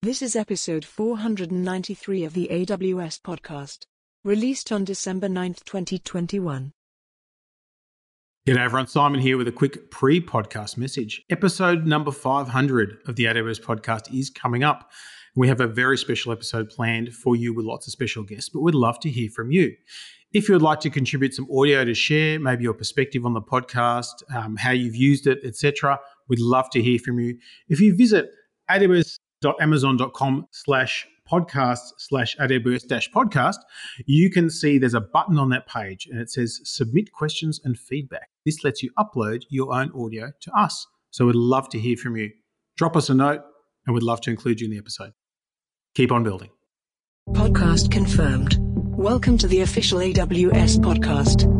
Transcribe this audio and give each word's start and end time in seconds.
This 0.00 0.22
is 0.22 0.36
episode 0.36 0.84
493 0.84 2.22
of 2.22 2.32
the 2.32 2.46
AWS 2.52 3.20
podcast, 3.20 3.78
released 4.22 4.70
on 4.70 4.84
December 4.84 5.26
9th, 5.26 5.64
2021. 5.64 6.72
G'day 8.46 8.58
everyone, 8.58 8.86
Simon 8.86 9.18
here 9.18 9.36
with 9.36 9.48
a 9.48 9.52
quick 9.52 9.90
pre-podcast 9.90 10.76
message. 10.76 11.24
Episode 11.30 11.84
number 11.84 12.12
500 12.12 12.98
of 13.08 13.16
the 13.16 13.24
AWS 13.24 13.60
podcast 13.60 14.16
is 14.16 14.30
coming 14.30 14.62
up. 14.62 14.88
We 15.34 15.48
have 15.48 15.60
a 15.60 15.66
very 15.66 15.98
special 15.98 16.30
episode 16.30 16.70
planned 16.70 17.12
for 17.12 17.34
you 17.34 17.52
with 17.52 17.66
lots 17.66 17.88
of 17.88 17.92
special 17.92 18.22
guests, 18.22 18.50
but 18.50 18.60
we'd 18.60 18.76
love 18.76 19.00
to 19.00 19.10
hear 19.10 19.28
from 19.28 19.50
you. 19.50 19.74
If 20.32 20.48
you 20.48 20.54
would 20.54 20.62
like 20.62 20.78
to 20.80 20.90
contribute 20.90 21.34
some 21.34 21.48
audio 21.50 21.84
to 21.84 21.94
share, 21.94 22.38
maybe 22.38 22.62
your 22.62 22.74
perspective 22.74 23.26
on 23.26 23.34
the 23.34 23.42
podcast, 23.42 24.22
um, 24.32 24.54
how 24.54 24.70
you've 24.70 24.94
used 24.94 25.26
it, 25.26 25.40
etc., 25.42 25.98
we'd 26.28 26.38
love 26.38 26.70
to 26.70 26.80
hear 26.80 27.00
from 27.00 27.18
you. 27.18 27.36
If 27.68 27.80
you 27.80 27.96
visit 27.96 28.30
AWS 28.70 29.18
amazon.com 29.60 30.46
slash 30.50 31.06
podcast 31.30 31.92
slash 31.98 32.36
AWS 32.38 32.86
dash 32.88 33.10
podcast, 33.10 33.58
you 34.06 34.30
can 34.30 34.50
see 34.50 34.78
there's 34.78 34.94
a 34.94 35.00
button 35.00 35.38
on 35.38 35.50
that 35.50 35.66
page 35.66 36.08
and 36.10 36.20
it 36.20 36.30
says 36.30 36.60
submit 36.64 37.12
questions 37.12 37.60
and 37.64 37.78
feedback. 37.78 38.30
This 38.44 38.64
lets 38.64 38.82
you 38.82 38.90
upload 38.98 39.42
your 39.50 39.74
own 39.74 39.92
audio 39.94 40.32
to 40.40 40.52
us. 40.58 40.86
So 41.10 41.26
we'd 41.26 41.34
love 41.34 41.68
to 41.70 41.78
hear 41.78 41.96
from 41.96 42.16
you. 42.16 42.30
Drop 42.76 42.96
us 42.96 43.10
a 43.10 43.14
note 43.14 43.42
and 43.86 43.94
we'd 43.94 44.02
love 44.02 44.20
to 44.22 44.30
include 44.30 44.60
you 44.60 44.66
in 44.66 44.70
the 44.70 44.78
episode. 44.78 45.12
Keep 45.94 46.12
on 46.12 46.24
building. 46.24 46.50
Podcast 47.30 47.90
confirmed. 47.90 48.56
Welcome 48.60 49.38
to 49.38 49.46
the 49.46 49.60
official 49.60 49.98
AWS 49.98 50.78
podcast. 50.78 51.57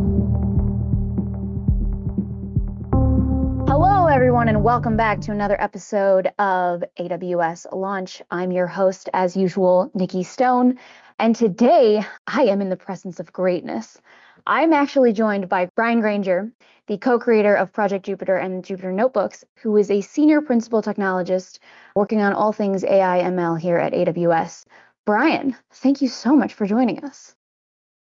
And 4.59 4.65
welcome 4.65 4.97
back 4.97 5.21
to 5.21 5.31
another 5.31 5.55
episode 5.61 6.27
of 6.37 6.83
AWS 6.99 7.65
Launch. 7.71 8.21
I'm 8.29 8.51
your 8.51 8.67
host, 8.67 9.07
as 9.13 9.37
usual, 9.37 9.89
Nikki 9.93 10.23
Stone, 10.23 10.79
and 11.17 11.33
today 11.33 12.03
I 12.27 12.41
am 12.43 12.59
in 12.59 12.67
the 12.67 12.75
presence 12.75 13.21
of 13.21 13.31
greatness. 13.31 14.01
I'm 14.45 14.73
actually 14.73 15.13
joined 15.13 15.47
by 15.47 15.69
Brian 15.77 16.01
Granger, 16.01 16.51
the 16.87 16.97
co 16.97 17.17
creator 17.19 17.55
of 17.55 17.71
Project 17.71 18.05
Jupyter 18.05 18.43
and 18.43 18.61
Jupyter 18.61 18.93
Notebooks, 18.93 19.45
who 19.61 19.77
is 19.77 19.89
a 19.89 20.01
senior 20.01 20.41
principal 20.41 20.81
technologist 20.81 21.59
working 21.95 22.19
on 22.19 22.33
all 22.33 22.51
things 22.51 22.83
AI 22.83 23.21
ML 23.23 23.57
here 23.57 23.77
at 23.77 23.93
AWS. 23.93 24.65
Brian, 25.05 25.55
thank 25.71 26.01
you 26.01 26.09
so 26.09 26.35
much 26.35 26.53
for 26.53 26.67
joining 26.67 27.05
us. 27.05 27.33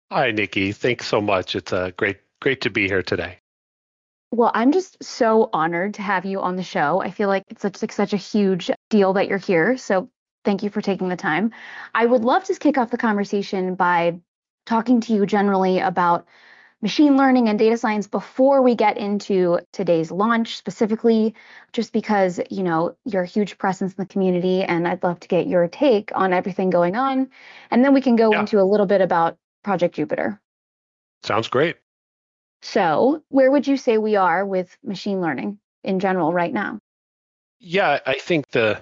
Hi, 0.09 0.31
Nikki. 0.31 0.71
Thanks 0.71 1.05
so 1.05 1.19
much. 1.19 1.53
It's 1.57 1.73
uh, 1.73 1.91
great, 1.97 2.19
great 2.39 2.61
to 2.61 2.69
be 2.69 2.87
here 2.87 3.03
today. 3.03 3.39
Well, 4.35 4.51
I'm 4.53 4.73
just 4.73 5.01
so 5.01 5.49
honored 5.53 5.93
to 5.93 6.01
have 6.01 6.25
you 6.25 6.41
on 6.41 6.57
the 6.57 6.63
show. 6.63 7.01
I 7.01 7.09
feel 7.09 7.29
like 7.29 7.43
it's 7.47 7.61
such 7.61 7.81
like 7.81 7.93
such 7.93 8.11
a 8.11 8.17
huge 8.17 8.69
deal 8.89 9.13
that 9.13 9.29
you're 9.29 9.37
here. 9.37 9.77
So 9.77 10.09
thank 10.43 10.61
you 10.61 10.69
for 10.69 10.81
taking 10.81 11.07
the 11.07 11.15
time. 11.15 11.51
I 11.93 12.05
would 12.05 12.25
love 12.25 12.43
to 12.45 12.55
kick 12.55 12.77
off 12.77 12.91
the 12.91 12.97
conversation 12.97 13.75
by 13.75 14.19
talking 14.65 14.99
to 15.01 15.13
you 15.13 15.25
generally 15.25 15.79
about 15.79 16.27
machine 16.81 17.15
learning 17.15 17.47
and 17.47 17.57
data 17.57 17.77
science 17.77 18.07
before 18.07 18.61
we 18.61 18.75
get 18.75 18.97
into 18.97 19.59
today's 19.71 20.11
launch 20.11 20.57
specifically 20.57 21.33
just 21.71 21.93
because 21.93 22.41
you 22.51 22.61
know 22.61 22.97
you're 23.05 23.23
a 23.23 23.27
huge 23.27 23.57
presence 23.57 23.93
in 23.93 24.03
the 24.03 24.05
community 24.05 24.61
and 24.61 24.85
i'd 24.87 25.01
love 25.01 25.19
to 25.19 25.27
get 25.27 25.47
your 25.47 25.67
take 25.67 26.11
on 26.13 26.33
everything 26.33 26.69
going 26.69 26.95
on 26.95 27.29
and 27.71 27.83
then 27.83 27.93
we 27.93 28.01
can 28.01 28.15
go 28.17 28.33
yeah. 28.33 28.41
into 28.41 28.59
a 28.59 28.63
little 28.63 28.85
bit 28.85 29.01
about 29.01 29.37
project 29.63 29.95
jupyter 29.95 30.37
sounds 31.23 31.47
great 31.47 31.77
so, 32.65 33.21
where 33.29 33.51
would 33.51 33.67
you 33.67 33.77
say 33.77 33.99
we 33.99 34.15
are 34.15 34.43
with 34.43 34.75
machine 34.83 35.21
learning 35.21 35.59
in 35.83 35.99
general 35.99 36.33
right 36.33 36.51
now? 36.51 36.79
Yeah, 37.59 37.99
I 38.03 38.15
think 38.15 38.49
the 38.49 38.81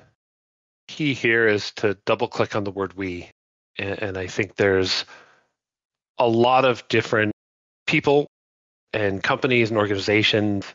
key 0.87 1.13
here 1.13 1.47
is 1.49 1.71
to 1.73 1.97
double 2.05 2.29
click 2.29 2.55
on 2.55 2.63
the 2.63 2.71
word 2.71 2.93
we. 2.93 3.29
And 3.77 4.17
I 4.17 4.27
think 4.27 4.55
there's 4.55 5.03
a 6.17 6.27
lot 6.27 6.63
of 6.63 6.87
different 6.87 7.33
people 7.85 8.27
and 8.93 9.21
companies 9.21 9.69
and 9.69 9.77
organizations 9.77 10.65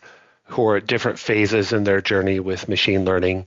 who 0.44 0.66
are 0.68 0.76
at 0.76 0.86
different 0.86 1.18
phases 1.18 1.72
in 1.72 1.84
their 1.84 2.02
journey 2.02 2.40
with 2.40 2.68
machine 2.68 3.06
learning. 3.06 3.46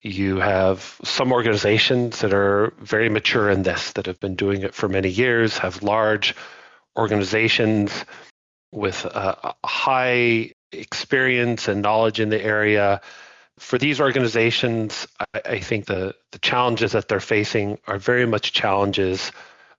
You 0.00 0.38
have 0.38 0.98
some 1.04 1.32
organizations 1.32 2.20
that 2.20 2.32
are 2.32 2.72
very 2.78 3.10
mature 3.10 3.50
in 3.50 3.62
this, 3.62 3.92
that 3.92 4.06
have 4.06 4.20
been 4.20 4.36
doing 4.36 4.62
it 4.62 4.74
for 4.74 4.88
many 4.88 5.10
years, 5.10 5.58
have 5.58 5.82
large 5.82 6.34
organizations 6.96 7.92
with 8.76 9.06
a, 9.06 9.54
high 9.64 10.52
experience 10.70 11.66
and 11.66 11.80
knowledge 11.80 12.20
in 12.20 12.28
the 12.28 12.42
area. 12.42 13.00
For 13.58 13.78
these 13.78 14.00
organizations, 14.00 15.08
I, 15.34 15.40
I 15.46 15.60
think 15.60 15.86
the, 15.86 16.14
the 16.32 16.38
challenges 16.38 16.92
that 16.92 17.08
they're 17.08 17.18
facing 17.18 17.78
are 17.86 17.98
very 17.98 18.26
much 18.26 18.52
challenges 18.52 19.32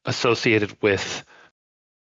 associated 0.05 0.75
with 0.81 1.23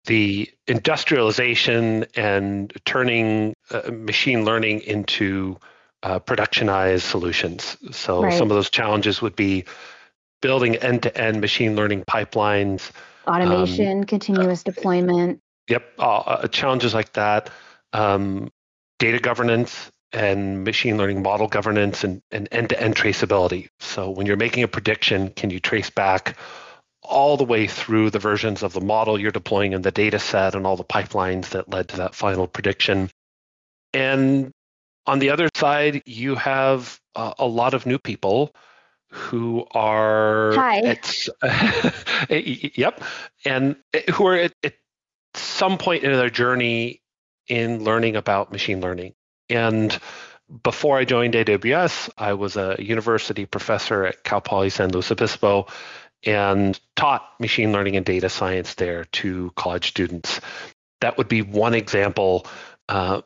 the 0.05 0.49
industrialization 0.67 2.05
and 2.15 2.71
turning 2.85 3.55
uh, 3.71 3.89
machine 3.91 4.45
learning 4.45 4.81
into 4.81 5.57
uh, 6.03 6.19
productionized 6.19 7.01
solutions. 7.01 7.75
So 7.91 8.21
right. 8.21 8.33
some 8.33 8.51
of 8.51 8.55
those 8.55 8.69
challenges 8.69 9.21
would 9.21 9.35
be 9.35 9.65
building 10.41 10.75
end-to-end 10.75 11.41
machine 11.41 11.75
learning 11.75 12.03
pipelines, 12.03 12.91
automation, 13.25 13.99
um, 13.99 14.03
continuous 14.03 14.61
uh, 14.61 14.71
deployment. 14.71 15.41
Yep, 15.69 15.93
uh, 15.99 16.17
uh, 16.17 16.47
challenges 16.47 16.93
like 16.93 17.13
that, 17.13 17.49
um, 17.93 18.51
data 18.99 19.19
governance 19.19 19.91
and 20.11 20.63
machine 20.63 20.97
learning 20.97 21.23
model 21.23 21.47
governance 21.47 22.03
and, 22.03 22.21
and 22.31 22.47
end-to-end 22.51 22.95
traceability. 22.95 23.69
So 23.79 24.09
when 24.11 24.27
you're 24.27 24.37
making 24.37 24.63
a 24.63 24.67
prediction, 24.67 25.29
can 25.29 25.49
you 25.49 25.59
trace 25.59 25.89
back 25.89 26.37
all 27.01 27.35
the 27.35 27.43
way 27.43 27.67
through 27.67 28.09
the 28.09 28.19
versions 28.19 28.63
of 28.63 28.73
the 28.73 28.81
model 28.81 29.19
you're 29.19 29.31
deploying 29.31 29.73
and 29.73 29.83
the 29.83 29.91
data 29.91 30.19
set 30.19 30.55
and 30.55 30.67
all 30.67 30.77
the 30.77 30.83
pipelines 30.83 31.49
that 31.49 31.69
led 31.69 31.89
to 31.89 31.97
that 31.97 32.13
final 32.13 32.47
prediction? 32.47 33.09
And 33.93 34.51
on 35.05 35.19
the 35.19 35.31
other 35.31 35.49
side, 35.55 36.03
you 36.05 36.35
have 36.35 36.99
uh, 37.15 37.33
a 37.39 37.47
lot 37.47 37.73
of 37.73 37.85
new 37.85 37.99
people 37.99 38.53
who 39.09 39.65
are 39.71 40.53
Hi. 40.55 40.79
At, 40.79 41.27
yep, 42.77 43.03
and 43.45 43.75
eh, 43.93 44.11
who 44.11 44.25
are 44.25 44.35
at, 44.35 44.53
at 44.63 44.73
some 45.35 45.77
point 45.77 46.03
in 46.03 46.11
their 46.11 46.29
journey 46.29 47.01
in 47.47 47.83
learning 47.83 48.15
about 48.15 48.51
machine 48.51 48.81
learning. 48.81 49.13
And 49.49 49.97
before 50.63 50.97
I 50.97 51.05
joined 51.05 51.33
AWS, 51.33 52.09
I 52.17 52.33
was 52.33 52.57
a 52.57 52.75
university 52.79 53.45
professor 53.45 54.05
at 54.05 54.23
Cal 54.23 54.41
Poly 54.41 54.69
San 54.69 54.91
Luis 54.91 55.11
Obispo 55.11 55.67
and 56.25 56.79
taught 56.95 57.39
machine 57.39 57.71
learning 57.71 57.95
and 57.95 58.05
data 58.05 58.29
science 58.29 58.75
there 58.75 59.05
to 59.05 59.51
college 59.55 59.89
students. 59.89 60.39
That 61.01 61.17
would 61.17 61.27
be 61.27 61.41
one 61.41 61.73
example. 61.73 62.45
Uh, 62.87 63.21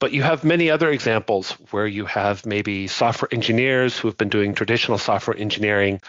but 0.00 0.12
you 0.12 0.22
have 0.22 0.44
many 0.44 0.70
other 0.70 0.90
examples 0.90 1.52
where 1.70 1.86
you 1.86 2.04
have 2.06 2.46
maybe 2.46 2.86
software 2.86 3.28
engineers 3.32 3.96
who 3.98 4.08
have 4.08 4.18
been 4.18 4.28
doing 4.28 4.54
traditional 4.54 4.98
software 4.98 5.36
engineering 5.36 6.00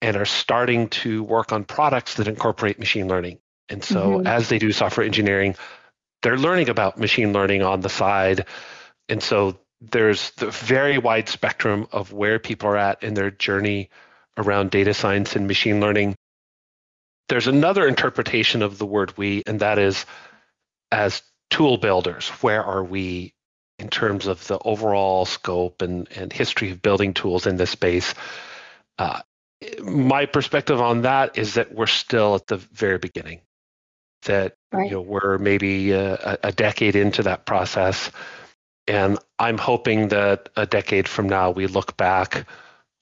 and 0.00 0.16
are 0.16 0.26
starting 0.26 0.88
to 0.88 1.22
work 1.22 1.52
on 1.52 1.64
products 1.64 2.14
that 2.14 2.28
incorporate 2.28 2.78
machine 2.78 3.08
learning. 3.08 3.38
And 3.68 3.82
so 3.82 4.18
mm-hmm. 4.18 4.26
as 4.26 4.48
they 4.48 4.58
do 4.58 4.72
software 4.72 5.06
engineering, 5.06 5.56
they're 6.22 6.38
learning 6.38 6.68
about 6.68 6.98
machine 6.98 7.32
learning 7.32 7.62
on 7.62 7.80
the 7.80 7.88
side. 7.88 8.46
And 9.08 9.22
so 9.22 9.58
there's 9.80 10.30
the 10.32 10.50
very 10.50 10.98
wide 10.98 11.28
spectrum 11.28 11.86
of 11.92 12.12
where 12.12 12.38
people 12.38 12.68
are 12.68 12.76
at 12.76 13.02
in 13.02 13.14
their 13.14 13.30
journey 13.30 13.90
around 14.36 14.70
data 14.70 14.94
science 14.94 15.36
and 15.36 15.46
machine 15.46 15.80
learning. 15.80 16.16
There's 17.28 17.46
another 17.46 17.86
interpretation 17.86 18.62
of 18.62 18.78
the 18.78 18.86
word 18.86 19.16
we, 19.16 19.42
and 19.46 19.60
that 19.60 19.78
is 19.78 20.06
as 20.90 21.22
tool 21.50 21.76
builders. 21.76 22.28
Where 22.28 22.62
are 22.62 22.84
we 22.84 23.34
in 23.78 23.88
terms 23.88 24.26
of 24.26 24.46
the 24.46 24.58
overall 24.58 25.24
scope 25.24 25.82
and, 25.82 26.08
and 26.16 26.32
history 26.32 26.70
of 26.70 26.82
building 26.82 27.14
tools 27.14 27.46
in 27.46 27.56
this 27.56 27.70
space? 27.70 28.14
Uh, 28.98 29.20
my 29.82 30.26
perspective 30.26 30.80
on 30.80 31.02
that 31.02 31.38
is 31.38 31.54
that 31.54 31.74
we're 31.74 31.86
still 31.86 32.34
at 32.34 32.46
the 32.46 32.56
very 32.56 32.98
beginning 32.98 33.40
that 34.24 34.56
right. 34.72 34.86
you 34.86 34.96
know 34.96 35.00
we're 35.00 35.38
maybe 35.38 35.92
a, 35.92 36.38
a 36.42 36.52
decade 36.52 36.96
into 36.96 37.22
that 37.22 37.46
process. 37.46 38.10
And 38.86 39.18
i'm 39.38 39.56
hoping 39.56 40.08
that 40.08 40.50
a 40.56 40.66
decade 40.66 41.08
from 41.08 41.26
now 41.26 41.50
we 41.50 41.66
look 41.66 41.96
back 41.96 42.46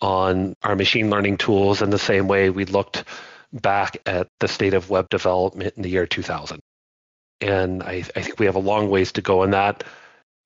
on 0.01 0.55
our 0.63 0.77
machine 0.77 1.11
learning 1.11 1.39
tools 1.39 1.83
in 1.83 1.91
the 1.91 1.99
same 1.99 2.29
way 2.29 2.51
we 2.51 2.65
looked 2.65 3.05
back 3.53 3.97
at 4.07 4.29
the 4.39 4.47
state 4.47 4.75
of 4.75 4.91
web 4.91 5.09
development 5.11 5.75
in 5.77 5.83
the 5.83 5.91
year 5.91 6.07
2000 6.07 6.61
and 7.43 7.83
I, 7.83 8.05
I 8.17 8.23
think 8.23 8.39
we 8.39 8.47
have 8.47 8.55
a 8.55 8.61
long 8.61 8.89
ways 8.89 9.13
to 9.13 9.23
go 9.23 9.43
in 9.43 9.51
that. 9.51 9.85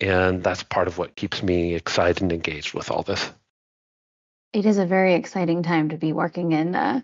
And 0.00 0.42
that's 0.42 0.62
part 0.62 0.88
of 0.88 0.98
what 0.98 1.14
keeps 1.14 1.42
me 1.42 1.74
excited 1.74 2.22
and 2.22 2.32
engaged 2.32 2.74
with 2.74 2.90
all 2.90 3.02
this. 3.02 3.30
It 4.52 4.66
is 4.66 4.78
a 4.78 4.86
very 4.86 5.14
exciting 5.14 5.62
time 5.62 5.90
to 5.90 5.96
be 5.96 6.12
working 6.12 6.52
in 6.52 6.74
uh, 6.74 7.02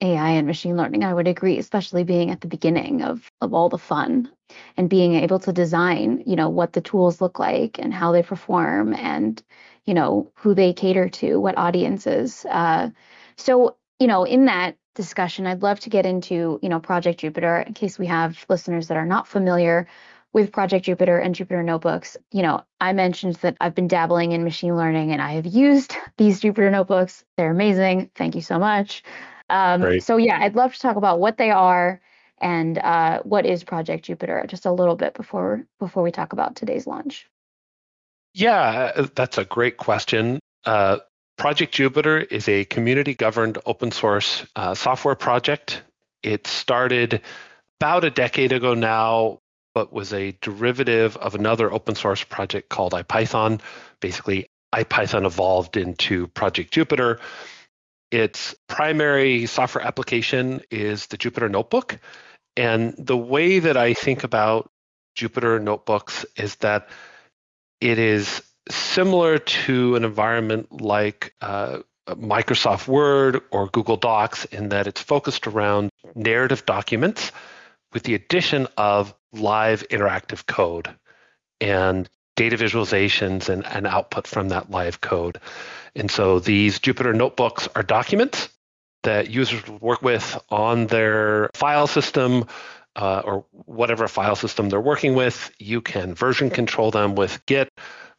AI 0.00 0.30
and 0.30 0.46
machine 0.46 0.76
learning, 0.76 1.04
I 1.04 1.14
would 1.14 1.28
agree, 1.28 1.58
especially 1.58 2.04
being 2.04 2.30
at 2.30 2.40
the 2.40 2.48
beginning 2.48 3.02
of, 3.02 3.30
of 3.40 3.54
all 3.54 3.68
the 3.68 3.78
fun 3.78 4.30
and 4.76 4.88
being 4.90 5.14
able 5.14 5.38
to 5.40 5.52
design, 5.52 6.22
you 6.26 6.36
know, 6.36 6.48
what 6.48 6.72
the 6.72 6.80
tools 6.80 7.20
look 7.20 7.38
like 7.38 7.78
and 7.78 7.92
how 7.94 8.12
they 8.12 8.22
perform 8.22 8.94
and, 8.94 9.42
you 9.84 9.94
know, 9.94 10.32
who 10.36 10.54
they 10.54 10.72
cater 10.72 11.08
to, 11.08 11.40
what 11.40 11.58
audiences. 11.58 12.44
Uh, 12.50 12.90
So, 13.36 13.76
you 13.98 14.06
know, 14.06 14.24
in 14.24 14.46
that 14.46 14.76
discussion, 14.94 15.46
I'd 15.46 15.62
love 15.62 15.80
to 15.80 15.90
get 15.90 16.06
into, 16.06 16.58
you 16.62 16.68
know, 16.68 16.80
Project 16.80 17.20
Jupyter 17.20 17.66
in 17.66 17.74
case 17.74 17.98
we 17.98 18.06
have 18.06 18.44
listeners 18.48 18.88
that 18.88 18.96
are 18.96 19.06
not 19.06 19.28
familiar 19.28 19.86
with 20.32 20.52
Project 20.52 20.86
Jupyter 20.86 21.22
and 21.24 21.34
Jupyter 21.34 21.64
Notebooks. 21.64 22.16
You 22.32 22.42
know, 22.42 22.64
I 22.80 22.92
mentioned 22.92 23.36
that 23.36 23.56
I've 23.60 23.74
been 23.74 23.88
dabbling 23.88 24.32
in 24.32 24.44
machine 24.44 24.76
learning 24.76 25.12
and 25.12 25.20
I 25.20 25.32
have 25.32 25.46
used 25.46 25.96
these 26.18 26.40
Jupyter 26.40 26.70
Notebooks. 26.70 27.24
They're 27.36 27.50
amazing. 27.50 28.10
Thank 28.14 28.34
you 28.34 28.42
so 28.42 28.58
much. 28.58 29.02
Um, 29.50 30.00
so, 30.00 30.16
yeah, 30.16 30.38
I'd 30.40 30.54
love 30.54 30.72
to 30.74 30.80
talk 30.80 30.96
about 30.96 31.18
what 31.18 31.36
they 31.36 31.50
are 31.50 32.00
and 32.40 32.78
uh, 32.78 33.20
what 33.22 33.44
is 33.44 33.64
Project 33.64 34.06
Jupyter 34.06 34.46
just 34.46 34.66
a 34.66 34.72
little 34.72 34.96
bit 34.96 35.14
before 35.14 35.66
before 35.78 36.02
we 36.02 36.10
talk 36.10 36.32
about 36.32 36.56
today's 36.56 36.86
launch. 36.86 37.26
Yeah, 38.32 38.92
uh, 38.96 39.06
that's 39.14 39.38
a 39.38 39.44
great 39.44 39.76
question. 39.76 40.38
Uh, 40.64 40.98
project 41.36 41.74
Jupyter 41.74 42.30
is 42.30 42.48
a 42.48 42.64
community 42.66 43.14
governed 43.14 43.58
open 43.66 43.90
source 43.90 44.46
uh, 44.56 44.74
software 44.74 45.14
project. 45.14 45.82
It 46.22 46.46
started 46.46 47.22
about 47.80 48.04
a 48.04 48.10
decade 48.10 48.52
ago 48.52 48.74
now, 48.74 49.38
but 49.74 49.92
was 49.92 50.12
a 50.12 50.36
derivative 50.42 51.16
of 51.16 51.34
another 51.34 51.72
open 51.72 51.94
source 51.94 52.22
project 52.22 52.68
called 52.68 52.92
IPython. 52.92 53.60
Basically, 54.00 54.46
IPython 54.74 55.24
evolved 55.24 55.76
into 55.76 56.26
Project 56.28 56.72
Jupyter. 56.72 57.18
Its 58.10 58.54
primary 58.68 59.46
software 59.46 59.84
application 59.84 60.62
is 60.70 61.06
the 61.06 61.18
Jupyter 61.18 61.50
Notebook. 61.50 61.98
And 62.56 62.94
the 62.98 63.16
way 63.16 63.60
that 63.60 63.76
I 63.76 63.94
think 63.94 64.24
about 64.24 64.70
Jupyter 65.16 65.62
Notebooks 65.62 66.26
is 66.36 66.56
that 66.56 66.88
it 67.80 67.98
is 67.98 68.42
similar 68.68 69.38
to 69.38 69.96
an 69.96 70.04
environment 70.04 70.80
like 70.80 71.34
uh, 71.40 71.80
Microsoft 72.08 72.88
Word 72.88 73.40
or 73.50 73.68
Google 73.68 73.96
Docs 73.96 74.44
in 74.46 74.70
that 74.70 74.86
it's 74.86 75.00
focused 75.00 75.46
around 75.46 75.90
narrative 76.14 76.66
documents 76.66 77.32
with 77.92 78.02
the 78.02 78.14
addition 78.14 78.66
of 78.76 79.14
live 79.32 79.86
interactive 79.88 80.46
code 80.46 80.94
and 81.60 82.08
data 82.40 82.56
visualizations 82.56 83.50
and, 83.50 83.66
and 83.66 83.86
output 83.86 84.26
from 84.26 84.48
that 84.48 84.70
live 84.70 85.02
code. 85.02 85.38
And 85.94 86.10
so 86.10 86.38
these 86.38 86.78
Jupyter 86.78 87.14
notebooks 87.14 87.68
are 87.76 87.82
documents 87.82 88.48
that 89.02 89.28
users 89.28 89.68
work 89.68 90.00
with 90.00 90.42
on 90.48 90.86
their 90.86 91.50
file 91.52 91.86
system 91.86 92.46
uh, 92.96 93.20
or 93.26 93.44
whatever 93.66 94.08
file 94.08 94.36
system 94.36 94.70
they're 94.70 94.80
working 94.80 95.14
with. 95.14 95.50
You 95.58 95.82
can 95.82 96.14
version 96.14 96.48
control 96.48 96.90
them 96.90 97.14
with 97.14 97.44
Git, 97.44 97.68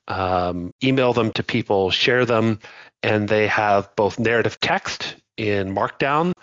um, 0.07 0.71
email 0.83 1.13
them 1.13 1.31
to 1.31 1.41
people, 1.41 1.89
share 1.89 2.23
them, 2.23 2.59
and 3.01 3.27
they 3.27 3.47
have 3.47 3.89
both 3.95 4.19
narrative 4.19 4.59
text 4.59 5.15
in 5.35 5.73
Markdown, 5.73 6.33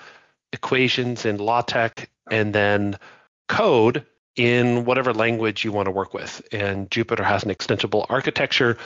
equations 0.52 1.24
in 1.24 1.36
LaTeX, 1.38 2.06
and 2.28 2.52
then 2.52 2.98
code 3.46 4.04
in 4.38 4.84
whatever 4.84 5.12
language 5.12 5.64
you 5.64 5.72
want 5.72 5.86
to 5.86 5.90
work 5.90 6.14
with. 6.14 6.40
And 6.52 6.88
Jupyter 6.90 7.24
has 7.24 7.42
an 7.42 7.50
extensible 7.50 8.06
architecture 8.08 8.78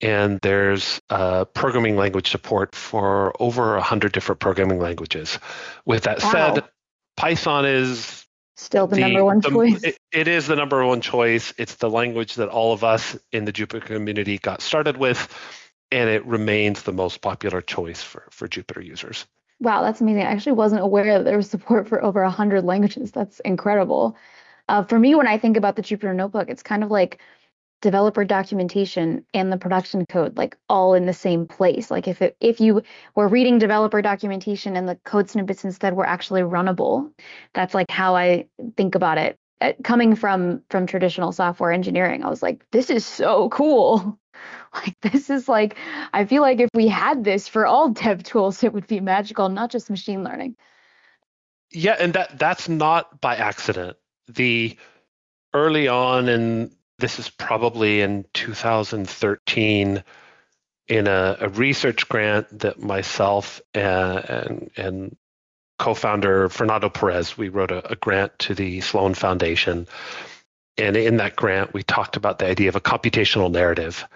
and 0.00 0.40
there's 0.40 1.00
uh, 1.08 1.44
programming 1.46 1.96
language 1.96 2.30
support 2.30 2.74
for 2.74 3.32
over 3.40 3.74
100 3.74 4.12
different 4.12 4.40
programming 4.40 4.78
languages. 4.78 5.38
With 5.84 6.04
that 6.04 6.22
wow. 6.22 6.54
said, 6.54 6.64
Python 7.16 7.64
is 7.64 8.26
still 8.56 8.86
the, 8.86 8.96
the 8.96 9.00
number 9.00 9.24
one 9.24 9.40
the, 9.40 9.50
choice. 9.50 9.82
It, 9.82 9.98
it 10.12 10.28
is 10.28 10.46
the 10.46 10.56
number 10.56 10.84
one 10.84 11.00
choice. 11.00 11.54
It's 11.56 11.76
the 11.76 11.88
language 11.88 12.34
that 12.34 12.48
all 12.48 12.72
of 12.72 12.84
us 12.84 13.16
in 13.32 13.44
the 13.44 13.52
Jupyter 13.52 13.84
community 13.84 14.38
got 14.38 14.60
started 14.60 14.96
with, 14.96 15.32
and 15.90 16.10
it 16.10 16.26
remains 16.26 16.82
the 16.82 16.92
most 16.92 17.22
popular 17.22 17.62
choice 17.62 18.02
for, 18.02 18.24
for 18.30 18.48
Jupyter 18.48 18.84
users. 18.84 19.26
Wow, 19.60 19.82
that's 19.82 20.02
amazing. 20.02 20.22
I 20.22 20.26
actually 20.26 20.52
wasn't 20.52 20.82
aware 20.82 21.16
that 21.16 21.24
there 21.24 21.38
was 21.38 21.48
support 21.48 21.88
for 21.88 22.04
over 22.04 22.22
100 22.22 22.64
languages. 22.64 23.12
That's 23.12 23.40
incredible. 23.40 24.14
Uh, 24.68 24.82
for 24.84 24.98
me, 24.98 25.14
when 25.14 25.28
I 25.28 25.38
think 25.38 25.56
about 25.56 25.76
the 25.76 25.82
Jupyter 25.82 26.14
Notebook, 26.14 26.48
it's 26.48 26.62
kind 26.62 26.82
of 26.82 26.90
like 26.90 27.20
developer 27.82 28.24
documentation 28.24 29.24
and 29.34 29.52
the 29.52 29.56
production 29.56 30.06
code 30.06 30.36
like 30.36 30.56
all 30.68 30.94
in 30.94 31.06
the 31.06 31.12
same 31.12 31.46
place. 31.46 31.90
Like 31.90 32.08
if 32.08 32.22
it, 32.22 32.36
if 32.40 32.60
you 32.60 32.82
were 33.14 33.28
reading 33.28 33.58
developer 33.58 34.00
documentation 34.00 34.76
and 34.76 34.88
the 34.88 34.96
code 35.04 35.28
snippets 35.28 35.64
instead 35.64 35.94
were 35.94 36.06
actually 36.06 36.40
runnable 36.40 37.12
that's 37.52 37.74
like 37.74 37.90
how 37.90 38.16
i 38.16 38.46
think 38.76 38.94
about 38.94 39.18
it. 39.18 39.38
Uh, 39.60 39.72
coming 39.84 40.14
from 40.14 40.62
from 40.68 40.86
traditional 40.86 41.32
software 41.32 41.72
engineering 41.72 42.22
i 42.22 42.28
was 42.28 42.42
like 42.42 42.64
this 42.72 42.90
is 42.90 43.04
so 43.06 43.48
cool. 43.50 44.18
Like 44.74 44.96
this 45.00 45.30
is 45.30 45.48
like 45.48 45.78
i 46.12 46.26
feel 46.26 46.42
like 46.42 46.60
if 46.60 46.68
we 46.74 46.88
had 46.88 47.24
this 47.24 47.48
for 47.48 47.66
all 47.66 47.88
dev 47.88 48.22
tools 48.22 48.62
it 48.62 48.74
would 48.74 48.86
be 48.86 49.00
magical 49.00 49.48
not 49.48 49.70
just 49.70 49.88
machine 49.88 50.24
learning. 50.24 50.56
Yeah 51.72 51.96
and 51.98 52.12
that 52.12 52.38
that's 52.38 52.68
not 52.68 53.20
by 53.20 53.36
accident 53.36 53.96
the 54.28 54.76
early 55.52 55.88
on 55.88 56.28
in 56.28 56.70
this 56.98 57.18
is 57.18 57.28
probably 57.28 58.00
in 58.00 58.24
2013 58.32 60.02
in 60.88 61.06
a, 61.06 61.36
a 61.40 61.48
research 61.48 62.08
grant 62.08 62.60
that 62.60 62.80
myself 62.80 63.60
and, 63.74 64.24
and, 64.24 64.70
and 64.76 65.16
co-founder 65.78 66.48
Fernando 66.48 66.88
Perez, 66.88 67.36
we 67.36 67.48
wrote 67.48 67.70
a, 67.70 67.92
a, 67.92 67.96
grant 67.96 68.38
to 68.40 68.54
the 68.54 68.80
Sloan 68.80 69.14
Foundation. 69.14 69.86
And 70.78 70.96
in 70.96 71.18
that 71.18 71.36
grant, 71.36 71.74
we 71.74 71.82
talked 71.82 72.16
about 72.16 72.38
the 72.38 72.46
idea 72.46 72.68
of 72.68 72.76
a 72.76 72.80
computational 72.80 73.50
narrative. 73.50 74.06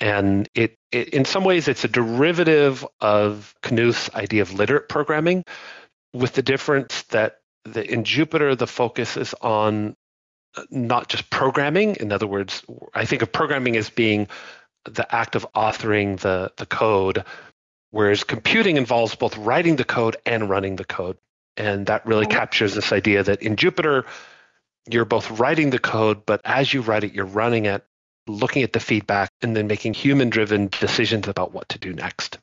And 0.00 0.48
it, 0.54 0.76
it 0.90 1.10
in 1.10 1.24
some 1.24 1.44
ways, 1.44 1.68
it's 1.68 1.84
a 1.84 1.88
derivative 1.88 2.84
of 3.00 3.54
Knuth's 3.62 4.12
idea 4.14 4.42
of 4.42 4.54
literate 4.54 4.88
programming, 4.88 5.44
with 6.12 6.32
the 6.32 6.42
difference 6.42 7.02
that 7.04 7.38
the, 7.64 7.90
in 7.90 8.04
Jupyter, 8.04 8.56
the 8.56 8.66
focus 8.66 9.16
is 9.16 9.34
on 9.40 9.96
not 10.70 11.08
just 11.08 11.30
programming. 11.30 11.96
In 11.96 12.12
other 12.12 12.26
words, 12.26 12.62
I 12.94 13.04
think 13.04 13.22
of 13.22 13.32
programming 13.32 13.76
as 13.76 13.90
being 13.90 14.28
the 14.84 15.12
act 15.14 15.34
of 15.34 15.46
authoring 15.54 16.20
the, 16.20 16.52
the 16.56 16.66
code, 16.66 17.24
whereas 17.90 18.24
computing 18.24 18.76
involves 18.76 19.14
both 19.14 19.36
writing 19.38 19.76
the 19.76 19.84
code 19.84 20.16
and 20.26 20.48
running 20.48 20.76
the 20.76 20.84
code. 20.84 21.16
And 21.56 21.86
that 21.86 22.06
really 22.06 22.26
captures 22.26 22.74
this 22.74 22.92
idea 22.92 23.22
that 23.22 23.42
in 23.42 23.56
Jupyter, 23.56 24.04
you're 24.90 25.04
both 25.04 25.38
writing 25.38 25.70
the 25.70 25.78
code, 25.78 26.26
but 26.26 26.40
as 26.44 26.72
you 26.72 26.82
write 26.82 27.04
it, 27.04 27.14
you're 27.14 27.24
running 27.24 27.64
it, 27.64 27.84
looking 28.26 28.62
at 28.62 28.72
the 28.72 28.80
feedback, 28.80 29.30
and 29.40 29.56
then 29.56 29.66
making 29.66 29.94
human-driven 29.94 30.68
decisions 30.68 31.28
about 31.28 31.52
what 31.52 31.68
to 31.70 31.78
do 31.78 31.92
next. 31.92 32.38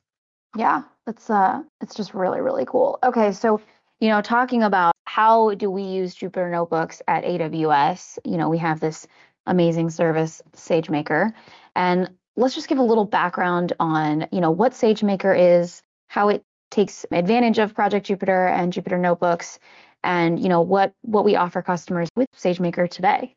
Yeah, 0.58 0.84
it's 1.08 1.30
uh, 1.30 1.62
it's 1.82 1.96
just 1.96 2.14
really 2.14 2.42
really 2.42 2.66
cool. 2.66 3.00
Okay, 3.04 3.32
so 3.32 3.62
you 4.00 4.10
know, 4.10 4.22
talking 4.22 4.64
about 4.64 4.94
how 5.14 5.54
do 5.56 5.70
we 5.70 5.84
use 5.84 6.16
Jupyter 6.16 6.50
Notebooks 6.50 7.02
at 7.06 7.26
AWS? 7.26 8.18
You 8.24 8.38
know, 8.38 8.48
we 8.48 8.60
have 8.60 8.80
this 8.80 9.06
amazing 9.46 9.90
service, 9.90 10.42
SageMaker. 10.56 11.34
And 11.76 12.12
let's 12.38 12.56
just 12.56 12.70
give 12.70 12.78
a 12.78 12.84
little 12.84 13.04
background 13.04 13.74
on, 13.78 14.30
you 14.32 14.40
know, 14.40 14.52
what 14.52 14.72
SageMaker 14.72 15.38
is, 15.38 15.84
how 16.08 16.30
it 16.30 16.46
takes 16.70 17.06
advantage 17.12 17.60
of 17.60 17.76
Project 17.76 18.08
Jupyter 18.08 18.50
and 18.50 18.72
Jupyter 18.72 18.98
Notebooks, 18.98 19.60
and, 20.02 20.40
you 20.40 20.48
know, 20.48 20.62
what 20.62 20.94
what 21.02 21.26
we 21.26 21.36
offer 21.36 21.62
customers 21.62 22.08
with 22.16 22.30
SageMaker 22.38 22.90
today. 22.90 23.36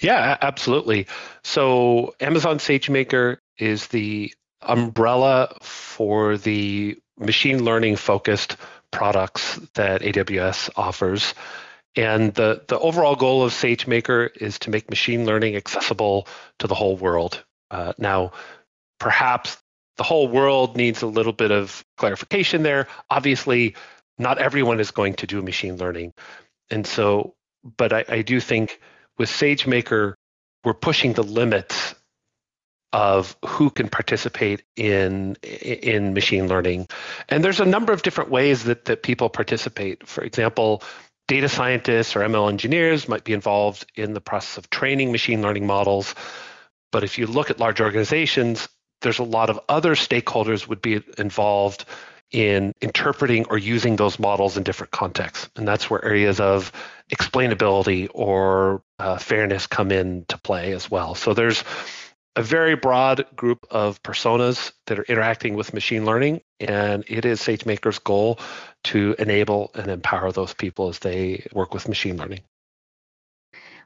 Yeah, 0.00 0.38
absolutely. 0.40 1.08
So 1.42 2.14
Amazon 2.20 2.58
SageMaker 2.58 3.38
is 3.58 3.88
the 3.88 4.32
umbrella 4.62 5.56
for 5.62 6.36
the 6.36 6.96
machine 7.18 7.64
learning 7.64 7.96
focused 7.96 8.56
products 8.90 9.56
that 9.74 10.02
AWS 10.02 10.70
offers. 10.76 11.34
And 11.96 12.34
the, 12.34 12.62
the 12.68 12.78
overall 12.78 13.16
goal 13.16 13.42
of 13.42 13.52
SageMaker 13.52 14.36
is 14.36 14.58
to 14.60 14.70
make 14.70 14.90
machine 14.90 15.24
learning 15.24 15.56
accessible 15.56 16.28
to 16.58 16.66
the 16.66 16.74
whole 16.74 16.96
world. 16.96 17.42
Uh, 17.70 17.94
now, 17.98 18.32
perhaps 19.00 19.56
the 19.96 20.02
whole 20.02 20.28
world 20.28 20.76
needs 20.76 21.02
a 21.02 21.06
little 21.06 21.32
bit 21.32 21.50
of 21.50 21.84
clarification 21.96 22.62
there. 22.62 22.86
Obviously, 23.08 23.74
not 24.18 24.38
everyone 24.38 24.78
is 24.78 24.90
going 24.90 25.14
to 25.14 25.26
do 25.26 25.40
machine 25.42 25.76
learning. 25.76 26.12
And 26.70 26.86
so, 26.86 27.34
but 27.76 27.92
I, 27.92 28.04
I 28.08 28.22
do 28.22 28.40
think 28.40 28.80
with 29.18 29.30
SageMaker, 29.30 30.14
we're 30.64 30.74
pushing 30.74 31.14
the 31.14 31.22
limits 31.22 31.94
of 32.92 33.36
who 33.44 33.70
can 33.70 33.88
participate 33.88 34.62
in 34.76 35.36
in 35.42 36.14
machine 36.14 36.48
learning. 36.48 36.86
And 37.28 37.44
there's 37.44 37.60
a 37.60 37.64
number 37.64 37.92
of 37.92 38.02
different 38.02 38.30
ways 38.30 38.64
that, 38.64 38.86
that 38.86 39.02
people 39.02 39.28
participate. 39.28 40.06
For 40.06 40.22
example, 40.22 40.82
data 41.28 41.48
scientists 41.48 42.14
or 42.16 42.20
ML 42.20 42.48
engineers 42.48 43.08
might 43.08 43.24
be 43.24 43.32
involved 43.32 43.90
in 43.96 44.14
the 44.14 44.20
process 44.20 44.58
of 44.58 44.70
training 44.70 45.12
machine 45.12 45.42
learning 45.42 45.66
models. 45.66 46.14
But 46.92 47.04
if 47.04 47.18
you 47.18 47.26
look 47.26 47.50
at 47.50 47.58
large 47.58 47.80
organizations, 47.80 48.68
there's 49.02 49.18
a 49.18 49.24
lot 49.24 49.50
of 49.50 49.60
other 49.68 49.94
stakeholders 49.94 50.66
would 50.68 50.80
be 50.80 51.02
involved 51.18 51.84
in 52.30 52.72
interpreting 52.80 53.46
or 53.50 53.58
using 53.58 53.96
those 53.96 54.18
models 54.18 54.56
in 54.56 54.62
different 54.62 54.90
contexts. 54.90 55.48
And 55.56 55.66
that's 55.66 55.88
where 55.88 56.04
areas 56.04 56.40
of 56.40 56.72
explainability 57.12 58.08
or 58.12 58.82
uh, 58.98 59.18
fairness 59.18 59.66
come 59.66 59.92
into 59.92 60.38
play 60.38 60.72
as 60.72 60.90
well. 60.90 61.14
So 61.14 61.34
there's 61.34 61.62
a 62.36 62.42
very 62.42 62.76
broad 62.76 63.24
group 63.34 63.66
of 63.70 64.02
personas 64.02 64.72
that 64.86 64.98
are 64.98 65.04
interacting 65.04 65.54
with 65.54 65.72
machine 65.72 66.04
learning, 66.04 66.42
and 66.60 67.02
it 67.08 67.24
is 67.24 67.40
SageMaker's 67.40 67.98
goal 67.98 68.38
to 68.84 69.16
enable 69.18 69.70
and 69.74 69.90
empower 69.90 70.30
those 70.30 70.52
people 70.52 70.88
as 70.88 70.98
they 70.98 71.46
work 71.52 71.72
with 71.72 71.88
machine 71.88 72.18
learning. 72.18 72.40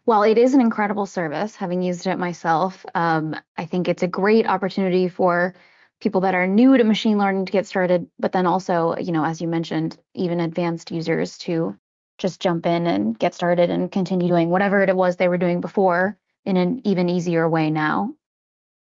Well, 0.04 0.24
it 0.24 0.36
is 0.36 0.54
an 0.54 0.60
incredible 0.60 1.06
service, 1.06 1.54
having 1.54 1.82
used 1.82 2.08
it 2.08 2.18
myself. 2.18 2.84
Um, 2.94 3.36
I 3.56 3.66
think 3.66 3.86
it's 3.86 4.02
a 4.02 4.08
great 4.08 4.46
opportunity 4.46 5.08
for 5.08 5.54
people 6.00 6.22
that 6.22 6.34
are 6.34 6.46
new 6.46 6.76
to 6.76 6.82
machine 6.82 7.18
learning 7.18 7.46
to 7.46 7.52
get 7.52 7.66
started, 7.66 8.08
but 8.18 8.32
then 8.32 8.46
also, 8.46 8.96
you 8.96 9.12
know, 9.12 9.24
as 9.24 9.40
you 9.40 9.46
mentioned, 9.46 9.96
even 10.14 10.40
advanced 10.40 10.90
users 10.90 11.38
to 11.38 11.76
just 12.18 12.40
jump 12.40 12.66
in 12.66 12.86
and 12.86 13.16
get 13.18 13.34
started 13.34 13.70
and 13.70 13.92
continue 13.92 14.26
doing 14.26 14.50
whatever 14.50 14.82
it 14.82 14.96
was 14.96 15.16
they 15.16 15.28
were 15.28 15.38
doing 15.38 15.60
before 15.60 16.18
in 16.44 16.56
an 16.56 16.80
even 16.84 17.08
easier 17.08 17.48
way 17.48 17.70
now. 17.70 18.14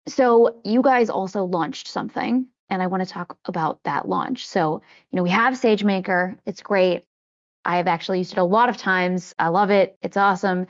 So, 0.08 0.62
you 0.64 0.82
guys 0.82 1.10
also 1.10 1.46
launched 1.46 1.88
something, 1.88 2.48
and 2.70 2.82
I 2.82 2.88
want 2.88 3.04
to 3.04 3.10
talk 3.10 3.38
about 3.46 3.84
that 3.84 4.08
launch. 4.08 4.48
So, 4.48 4.82
you 5.12 5.18
know, 5.18 5.24
we 5.24 5.32
have 5.32 5.54
SageMaker, 5.56 6.38
it's 6.46 6.62
great. 6.62 7.06
I 7.66 7.78
have 7.78 7.88
actually 7.88 8.20
used 8.20 8.34
it 8.34 8.38
a 8.38 8.44
lot 8.44 8.70
of 8.70 8.78
times. 8.78 9.34
I 9.40 9.48
love 9.48 9.72
it. 9.72 9.98
It's 10.04 10.18
awesome. 10.18 10.68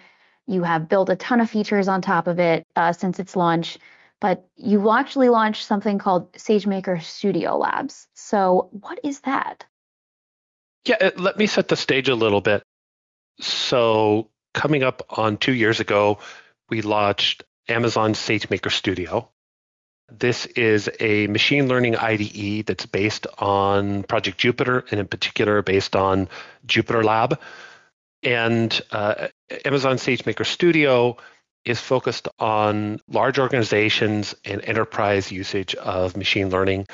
You 0.47 0.63
have 0.63 0.87
built 0.87 1.09
a 1.09 1.15
ton 1.15 1.41
of 1.41 1.49
features 1.49 1.87
on 1.87 2.01
top 2.01 2.27
of 2.27 2.39
it 2.39 2.65
uh, 2.75 2.93
since 2.93 3.19
its 3.19 3.35
launch, 3.35 3.77
but 4.21 4.47
you 4.55 4.89
actually 4.91 5.29
launched 5.29 5.65
something 5.65 5.97
called 5.97 6.31
SageMaker 6.33 7.01
Studio 7.01 7.57
Labs. 7.57 8.07
So, 8.13 8.69
what 8.71 8.99
is 9.03 9.19
that? 9.21 9.65
Yeah, 10.85 10.97
uh, 11.01 11.11
let 11.17 11.37
me 11.37 11.47
set 11.47 11.67
the 11.67 11.75
stage 11.75 12.09
a 12.09 12.15
little 12.15 12.41
bit. 12.41 12.63
So, 13.41 14.29
coming 14.53 14.83
up 14.83 15.03
on 15.09 15.37
two 15.37 15.53
years 15.53 15.79
ago, 15.79 16.19
we 16.69 16.81
launched 16.81 17.43
Amazon 17.67 18.13
SageMaker 18.13 18.71
Studio. 18.71 19.29
This 20.11 20.45
is 20.45 20.89
a 20.99 21.27
machine 21.27 21.67
learning 21.67 21.95
IDE 21.95 22.67
that's 22.67 22.85
based 22.85 23.25
on 23.39 24.03
Project 24.03 24.39
Jupyter, 24.39 24.83
and 24.91 24.99
in 24.99 25.07
particular, 25.07 25.61
based 25.63 25.95
on 25.95 26.29
Jupyter 26.67 27.03
Lab. 27.03 27.39
And 28.21 28.79
uh, 28.91 29.29
Amazon 29.65 29.97
SageMaker 29.97 30.45
Studio 30.45 31.17
is 31.65 31.79
focused 31.79 32.27
on 32.37 32.99
large 33.07 33.39
organizations 33.39 34.35
and 34.45 34.63
enterprise 34.63 35.31
usage 35.31 35.73
of 35.75 36.15
machine 36.15 36.49
learning. 36.49 36.85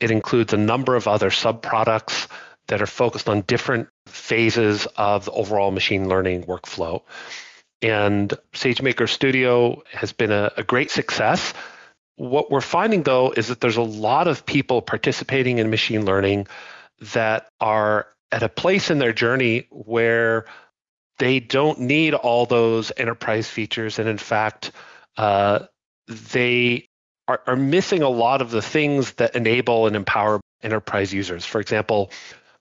It 0.00 0.10
includes 0.10 0.52
a 0.52 0.58
number 0.58 0.96
of 0.96 1.06
other 1.06 1.30
sub 1.30 1.62
products 1.62 2.26
that 2.66 2.82
are 2.82 2.86
focused 2.86 3.28
on 3.28 3.42
different 3.42 3.88
phases 4.06 4.86
of 4.96 5.24
the 5.26 5.30
overall 5.30 5.70
machine 5.70 6.08
learning 6.08 6.44
workflow. 6.44 7.02
And 7.82 8.32
SageMaker 8.52 9.08
Studio 9.08 9.82
has 9.92 10.12
been 10.12 10.32
a, 10.32 10.52
a 10.56 10.62
great 10.62 10.90
success. 10.90 11.52
What 12.16 12.50
we're 12.50 12.62
finding 12.62 13.02
though 13.02 13.32
is 13.32 13.48
that 13.48 13.60
there's 13.60 13.76
a 13.76 13.82
lot 13.82 14.28
of 14.28 14.46
people 14.46 14.80
participating 14.80 15.58
in 15.58 15.70
machine 15.70 16.06
learning 16.06 16.46
that 17.12 17.48
are 17.60 18.06
at 18.32 18.42
a 18.42 18.48
place 18.48 18.90
in 18.90 18.98
their 18.98 19.12
journey 19.12 19.66
where 19.70 20.46
they 21.18 21.40
don't 21.40 21.80
need 21.80 22.14
all 22.14 22.46
those 22.46 22.92
enterprise 22.96 23.48
features. 23.48 23.98
And 23.98 24.08
in 24.08 24.18
fact, 24.18 24.72
uh, 25.16 25.60
they 26.08 26.88
are, 27.28 27.42
are 27.46 27.56
missing 27.56 28.02
a 28.02 28.08
lot 28.08 28.40
of 28.40 28.50
the 28.50 28.62
things 28.62 29.12
that 29.12 29.36
enable 29.36 29.86
and 29.86 29.96
empower 29.96 30.40
enterprise 30.62 31.12
users. 31.12 31.44
For 31.44 31.60
example, 31.60 32.10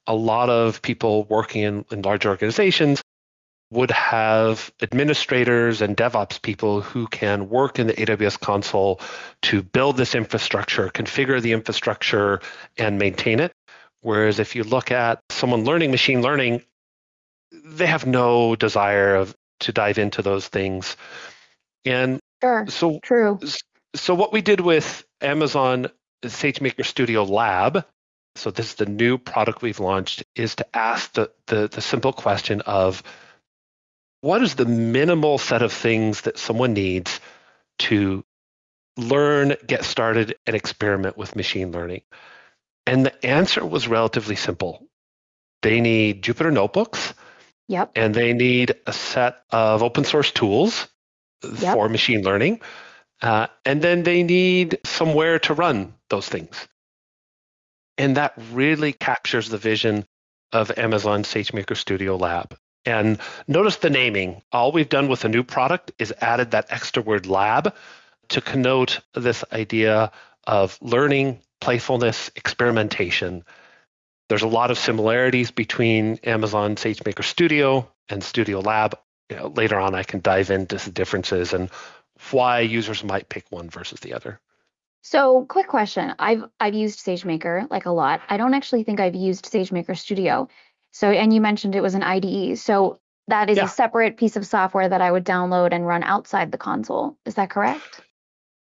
a 0.07 0.15
lot 0.15 0.49
of 0.49 0.81
people 0.81 1.23
working 1.25 1.63
in, 1.63 1.85
in 1.91 2.01
large 2.01 2.25
organizations 2.25 3.01
would 3.71 3.91
have 3.91 4.71
administrators 4.81 5.81
and 5.81 5.97
DevOps 5.97 6.41
people 6.41 6.81
who 6.81 7.07
can 7.07 7.49
work 7.49 7.79
in 7.79 7.87
the 7.87 7.93
AWS 7.93 8.39
console 8.39 9.01
to 9.43 9.63
build 9.63 9.97
this 9.97 10.15
infrastructure, 10.15 10.89
configure 10.89 11.41
the 11.41 11.51
infrastructure, 11.51 12.41
and 12.77 12.99
maintain 12.99 13.39
it. 13.39 13.51
Whereas 14.01 14.39
if 14.39 14.55
you 14.55 14.63
look 14.63 14.91
at 14.91 15.19
someone 15.29 15.65
learning 15.65 15.91
machine 15.91 16.21
learning, 16.21 16.61
they 17.51 17.87
have 17.87 18.05
no 18.05 18.55
desire 18.55 19.15
of 19.15 19.35
to 19.61 19.71
dive 19.71 19.97
into 19.97 20.21
those 20.21 20.47
things. 20.47 20.95
And 21.85 22.19
sure, 22.43 22.65
so 22.67 22.99
true. 23.01 23.39
So 23.95 24.13
what 24.13 24.33
we 24.33 24.41
did 24.41 24.59
with 24.59 25.05
Amazon 25.21 25.87
SageMaker 26.23 26.85
Studio 26.85 27.23
Lab, 27.23 27.85
so 28.35 28.51
this 28.51 28.69
is 28.69 28.75
the 28.75 28.85
new 28.85 29.17
product 29.17 29.61
we've 29.61 29.79
launched, 29.79 30.23
is 30.35 30.55
to 30.57 30.67
ask 30.75 31.13
the, 31.13 31.31
the, 31.47 31.67
the 31.67 31.81
simple 31.81 32.13
question 32.13 32.61
of 32.61 33.01
what 34.25 34.41
is 34.41 34.55
the 34.55 34.65
minimal 34.65 35.37
set 35.37 35.61
of 35.61 35.71
things 35.71 36.21
that 36.21 36.39
someone 36.39 36.73
needs 36.73 37.19
to 37.77 38.25
learn, 38.97 39.55
get 39.67 39.83
started, 39.85 40.35
and 40.47 40.55
experiment 40.55 41.15
with 41.15 41.35
machine 41.35 41.71
learning? 41.71 42.01
And 42.87 43.05
the 43.05 43.23
answer 43.23 43.63
was 43.63 43.87
relatively 43.87 44.35
simple. 44.35 44.87
They 45.61 45.79
need 45.79 46.23
Jupyter 46.23 46.51
notebooks. 46.51 47.13
Yep. 47.67 47.91
And 47.95 48.15
they 48.15 48.33
need 48.33 48.73
a 48.87 48.93
set 48.93 49.43
of 49.51 49.83
open 49.83 50.05
source 50.05 50.31
tools 50.31 50.87
yep. 51.59 51.75
for 51.75 51.87
machine 51.87 52.23
learning. 52.23 52.61
Uh, 53.21 53.45
and 53.63 53.79
then 53.79 54.01
they 54.01 54.23
need 54.23 54.79
somewhere 54.85 55.37
to 55.37 55.53
run 55.53 55.93
those 56.09 56.27
things. 56.27 56.67
And 57.99 58.17
that 58.17 58.33
really 58.51 58.91
captures 58.91 59.49
the 59.49 59.59
vision 59.59 60.03
of 60.51 60.75
Amazon 60.79 61.21
SageMaker 61.21 61.77
Studio 61.77 62.15
Lab. 62.15 62.57
And 62.85 63.19
notice 63.47 63.77
the 63.77 63.89
naming. 63.89 64.41
All 64.51 64.71
we've 64.71 64.89
done 64.89 65.07
with 65.07 65.25
a 65.25 65.29
new 65.29 65.43
product 65.43 65.91
is 65.97 66.13
added 66.21 66.51
that 66.51 66.67
extra 66.69 67.01
word 67.01 67.25
lab 67.25 67.73
to 68.29 68.41
connote 68.41 68.99
this 69.13 69.43
idea 69.51 70.11
of 70.45 70.77
learning, 70.81 71.39
playfulness, 71.59 72.29
experimentation. 72.35 73.43
There's 74.29 74.43
a 74.43 74.47
lot 74.47 74.71
of 74.71 74.77
similarities 74.77 75.51
between 75.51 76.19
Amazon 76.23 76.75
SageMaker 76.75 77.23
Studio 77.23 77.89
and 78.09 78.23
Studio 78.23 78.59
Lab. 78.59 78.97
You 79.29 79.37
know, 79.37 79.47
later 79.47 79.79
on, 79.79 79.95
I 79.95 80.03
can 80.03 80.21
dive 80.21 80.51
into 80.51 80.77
the 80.77 80.91
differences 80.91 81.53
and 81.53 81.69
why 82.31 82.59
users 82.59 83.03
might 83.03 83.29
pick 83.29 83.45
one 83.49 83.69
versus 83.69 83.99
the 83.99 84.13
other. 84.13 84.39
So, 85.01 85.45
quick 85.45 85.67
question. 85.67 86.15
I've 86.17 86.45
I've 86.59 86.73
used 86.73 87.05
SageMaker 87.05 87.69
like 87.69 87.85
a 87.85 87.91
lot. 87.91 88.21
I 88.27 88.37
don't 88.37 88.55
actually 88.55 88.83
think 88.83 88.99
I've 88.99 89.13
used 89.13 89.51
SageMaker 89.51 89.95
Studio. 89.95 90.47
So, 90.95 91.11
and 91.11 91.33
you 91.33 91.41
mentioned 91.41 91.75
it 91.75 91.81
was 91.81 91.93
an 91.93 92.03
IDE. 92.03 92.57
So 92.57 93.01
that 93.27 93.49
is 93.49 93.57
yeah. 93.57 93.65
a 93.65 93.67
separate 93.67 94.15
piece 94.15 94.37
of 94.37 94.47
software 94.47 94.87
that 94.87 95.01
I 95.01 95.11
would 95.11 95.25
download 95.25 95.73
and 95.73 95.85
run 95.85 96.03
outside 96.03 96.53
the 96.53 96.57
console. 96.57 97.17
Is 97.25 97.35
that 97.35 97.49
correct? 97.49 97.99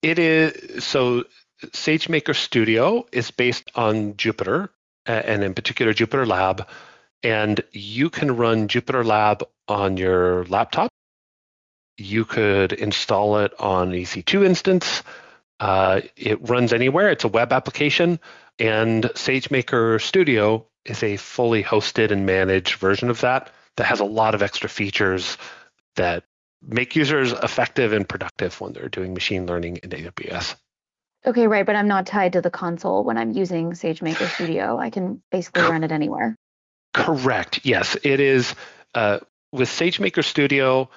It 0.02 0.18
is. 0.18 0.84
So 0.84 1.26
SageMaker 1.66 2.36
Studio 2.36 3.06
is 3.12 3.30
based 3.30 3.70
on 3.76 4.16
Jupyter, 4.16 4.70
and 5.06 5.44
in 5.44 5.54
particular 5.54 5.94
Jupyter 5.94 6.26
Lab. 6.26 6.68
And 7.22 7.62
you 7.72 8.10
can 8.10 8.36
run 8.36 8.70
Jupyter 8.70 9.06
Lab 9.06 9.44
on 9.68 9.98
your 9.98 10.46
laptop. 10.46 10.90
You 12.00 12.26
could 12.26 12.74
install 12.74 13.38
it 13.38 13.54
on 13.60 13.92
EC2 13.92 14.44
instance. 14.44 15.04
Uh, 15.60 16.02
it 16.18 16.50
runs 16.50 16.74
anywhere. 16.74 17.12
It's 17.12 17.24
a 17.24 17.28
web 17.28 17.54
application. 17.54 18.20
And 18.58 19.04
SageMaker 19.04 20.02
Studio 20.02 20.66
is 20.86 21.04
a 21.04 21.18
fully 21.18 21.64
hosted 21.64 22.12
and 22.12 22.26
managed 22.26 22.76
version 22.76 23.10
of 23.10 23.22
that 23.22 23.52
that 23.78 23.86
has 23.86 24.00
a 24.00 24.06
lot 24.06 24.36
of 24.36 24.42
extra 24.42 24.70
features 24.70 25.38
that 25.96 26.24
make 26.62 26.96
users 26.96 27.32
effective 27.32 27.94
and 27.94 28.08
productive 28.08 28.60
when 28.60 28.74
they're 28.74 28.90
doing 28.90 29.14
machine 29.14 29.46
learning 29.46 29.78
in 29.78 29.90
AWS. 29.90 30.56
Okay, 31.26 31.48
right, 31.48 31.66
but 31.66 31.76
I'm 31.76 31.88
not 31.88 32.06
tied 32.06 32.34
to 32.34 32.42
the 32.42 32.52
console 32.52 33.04
when 33.04 33.18
I'm 33.18 33.32
using 33.32 33.72
SageMaker 33.72 34.28
Studio. 34.28 34.78
I 34.78 34.92
can 34.92 35.22
basically 35.32 35.64
run 35.64 35.84
it 35.84 35.92
anywhere. 35.92 36.36
Correct. 36.94 37.62
Yes, 37.64 37.98
it 38.04 38.20
is. 38.20 38.54
Uh, 38.94 39.20
with 39.52 39.70
SageMaker 39.70 40.24
Studio, 40.24 40.90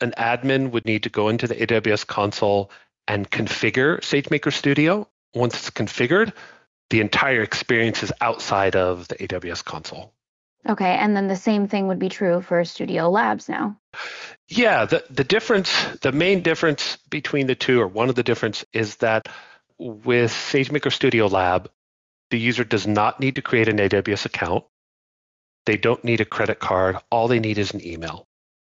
an 0.00 0.12
admin 0.16 0.70
would 0.70 0.84
need 0.84 1.02
to 1.02 1.08
go 1.08 1.28
into 1.28 1.48
the 1.48 1.54
AWS 1.54 2.06
console 2.06 2.70
and 3.08 3.28
configure 3.28 3.98
SageMaker 4.00 4.52
Studio. 4.52 5.08
Once 5.34 5.56
it's 5.56 5.70
configured, 5.70 6.32
the 6.92 7.00
entire 7.00 7.40
experience 7.40 8.02
is 8.02 8.12
outside 8.20 8.76
of 8.76 9.08
the 9.08 9.14
AWS 9.14 9.64
console. 9.64 10.12
Okay, 10.68 10.94
and 10.94 11.16
then 11.16 11.26
the 11.26 11.36
same 11.36 11.66
thing 11.66 11.88
would 11.88 11.98
be 11.98 12.10
true 12.10 12.42
for 12.42 12.62
Studio 12.66 13.08
Labs 13.08 13.48
now. 13.48 13.78
Yeah, 14.46 14.84
the, 14.84 15.02
the 15.08 15.24
difference, 15.24 15.72
the 16.02 16.12
main 16.12 16.42
difference 16.42 16.98
between 17.08 17.46
the 17.46 17.54
two, 17.54 17.80
or 17.80 17.88
one 17.88 18.10
of 18.10 18.14
the 18.14 18.22
difference, 18.22 18.66
is 18.74 18.96
that 18.96 19.26
with 19.78 20.30
SageMaker 20.30 20.92
Studio 20.92 21.28
Lab, 21.28 21.70
the 22.30 22.38
user 22.38 22.62
does 22.62 22.86
not 22.86 23.20
need 23.20 23.36
to 23.36 23.42
create 23.42 23.68
an 23.68 23.78
AWS 23.78 24.26
account. 24.26 24.64
They 25.64 25.78
don't 25.78 26.04
need 26.04 26.20
a 26.20 26.26
credit 26.26 26.60
card. 26.60 26.98
All 27.10 27.26
they 27.26 27.40
need 27.40 27.56
is 27.56 27.72
an 27.72 27.84
email. 27.84 28.26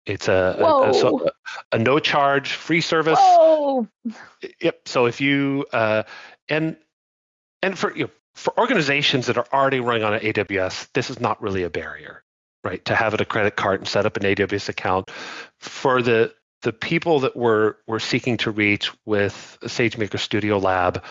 It's 0.05 0.27
a, 0.27 0.57
a, 0.59 0.91
a, 0.91 1.31
a, 1.71 1.79
no 1.79 1.99
charge 1.99 2.51
free 2.51 2.81
service. 2.81 3.19
Whoa. 3.19 3.87
Yep. 4.59 4.87
So 4.87 5.05
if 5.05 5.21
you 5.21 5.65
uh, 5.71 6.03
and 6.49 6.75
and 7.61 7.77
for 7.77 7.95
you 7.95 8.05
know, 8.05 8.09
for 8.35 8.57
organizations 8.57 9.25
that 9.27 9.37
are 9.37 9.47
already 9.51 9.79
running 9.79 10.03
on 10.03 10.19
AWS, 10.19 10.87
this 10.93 11.09
is 11.09 11.19
not 11.19 11.41
really 11.41 11.63
a 11.63 11.69
barrier, 11.69 12.23
right? 12.63 12.83
To 12.85 12.95
have 12.95 13.13
it 13.13 13.21
a 13.21 13.25
credit 13.25 13.55
card 13.55 13.81
and 13.81 13.87
set 13.87 14.05
up 14.05 14.17
an 14.17 14.23
AWS 14.23 14.69
account. 14.69 15.09
For 15.59 16.01
the 16.01 16.33
the 16.61 16.73
people 16.73 17.21
that 17.21 17.35
we're 17.35 17.75
we're 17.87 17.99
seeking 17.99 18.37
to 18.37 18.51
reach 18.51 18.91
with 19.05 19.57
SageMaker 19.63 20.19
Studio 20.19 20.57
Lab, 20.57 21.03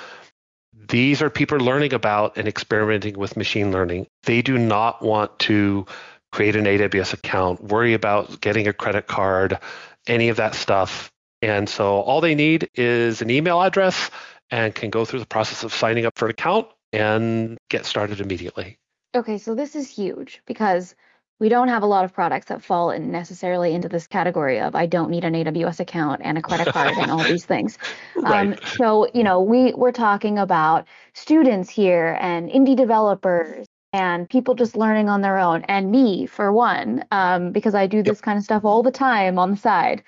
these 0.88 1.22
are 1.22 1.30
people 1.30 1.58
learning 1.58 1.92
about 1.92 2.36
and 2.36 2.48
experimenting 2.48 3.18
with 3.18 3.36
machine 3.36 3.72
learning. 3.72 4.06
They 4.22 4.42
do 4.42 4.56
not 4.58 5.02
want 5.02 5.38
to 5.40 5.86
create 6.32 6.56
an 6.56 6.64
AWS 6.64 7.14
account, 7.14 7.62
worry 7.62 7.94
about 7.94 8.40
getting 8.40 8.68
a 8.68 8.72
credit 8.72 9.06
card, 9.06 9.58
any 10.06 10.28
of 10.28 10.36
that 10.36 10.54
stuff. 10.54 11.10
And 11.40 11.68
so 11.68 12.00
all 12.00 12.20
they 12.20 12.34
need 12.34 12.68
is 12.74 13.22
an 13.22 13.30
email 13.30 13.62
address 13.62 14.10
and 14.50 14.74
can 14.74 14.90
go 14.90 15.04
through 15.04 15.20
the 15.20 15.26
process 15.26 15.64
of 15.64 15.72
signing 15.72 16.06
up 16.06 16.18
for 16.18 16.26
an 16.26 16.30
account 16.30 16.68
and 16.92 17.58
get 17.68 17.84
started 17.86 18.20
immediately. 18.20 18.78
Okay, 19.14 19.38
so 19.38 19.54
this 19.54 19.74
is 19.76 19.88
huge 19.88 20.42
because 20.46 20.94
we 21.40 21.48
don't 21.48 21.68
have 21.68 21.82
a 21.82 21.86
lot 21.86 22.04
of 22.04 22.12
products 22.12 22.46
that 22.46 22.62
fall 22.62 22.90
in 22.90 23.10
necessarily 23.10 23.72
into 23.72 23.88
this 23.88 24.06
category 24.06 24.60
of 24.60 24.74
I 24.74 24.86
don't 24.86 25.10
need 25.10 25.24
an 25.24 25.34
AWS 25.34 25.80
account 25.80 26.20
and 26.24 26.36
a 26.36 26.42
credit 26.42 26.68
card 26.72 26.96
and 26.98 27.10
all 27.10 27.22
these 27.22 27.44
things. 27.44 27.78
Right. 28.16 28.48
Um, 28.48 28.56
so 28.76 29.08
you 29.14 29.22
know 29.22 29.40
we 29.40 29.72
we're 29.74 29.92
talking 29.92 30.38
about 30.38 30.86
students 31.14 31.70
here 31.70 32.18
and 32.20 32.50
indie 32.50 32.76
developers 32.76 33.66
and 33.92 34.28
people 34.28 34.54
just 34.54 34.76
learning 34.76 35.08
on 35.08 35.22
their 35.22 35.38
own 35.38 35.62
and 35.68 35.90
me 35.90 36.26
for 36.26 36.52
one 36.52 37.04
um, 37.10 37.52
because 37.52 37.74
I 37.74 37.86
do 37.86 38.02
this 38.02 38.20
kind 38.20 38.36
of 38.36 38.44
stuff 38.44 38.64
all 38.64 38.82
the 38.82 38.90
time 38.90 39.38
on 39.38 39.52
the 39.52 39.56
side. 39.56 40.02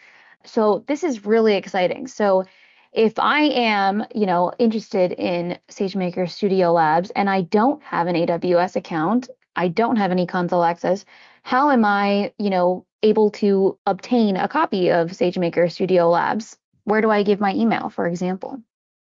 So 0.44 0.84
this 0.86 1.04
is 1.04 1.24
really 1.24 1.54
exciting. 1.54 2.06
So 2.06 2.44
if 2.92 3.18
I 3.18 3.42
am, 3.42 4.04
you 4.14 4.26
know, 4.26 4.52
interested 4.58 5.12
in 5.12 5.58
SageMaker 5.68 6.28
Studio 6.28 6.72
Labs 6.72 7.10
and 7.10 7.30
I 7.30 7.42
don't 7.42 7.82
have 7.82 8.06
an 8.06 8.16
AWS 8.16 8.76
account, 8.76 9.28
I 9.54 9.68
don't 9.68 9.96
have 9.96 10.10
any 10.10 10.26
console 10.26 10.64
access, 10.64 11.04
how 11.42 11.70
am 11.70 11.84
I, 11.84 12.32
you 12.38 12.50
know, 12.50 12.84
able 13.02 13.30
to 13.30 13.78
obtain 13.86 14.36
a 14.36 14.48
copy 14.48 14.90
of 14.90 15.10
SageMaker 15.10 15.70
Studio 15.70 16.10
Labs? 16.10 16.56
Where 16.84 17.00
do 17.00 17.10
I 17.10 17.22
give 17.22 17.40
my 17.40 17.54
email, 17.54 17.90
for 17.90 18.06
example? 18.06 18.60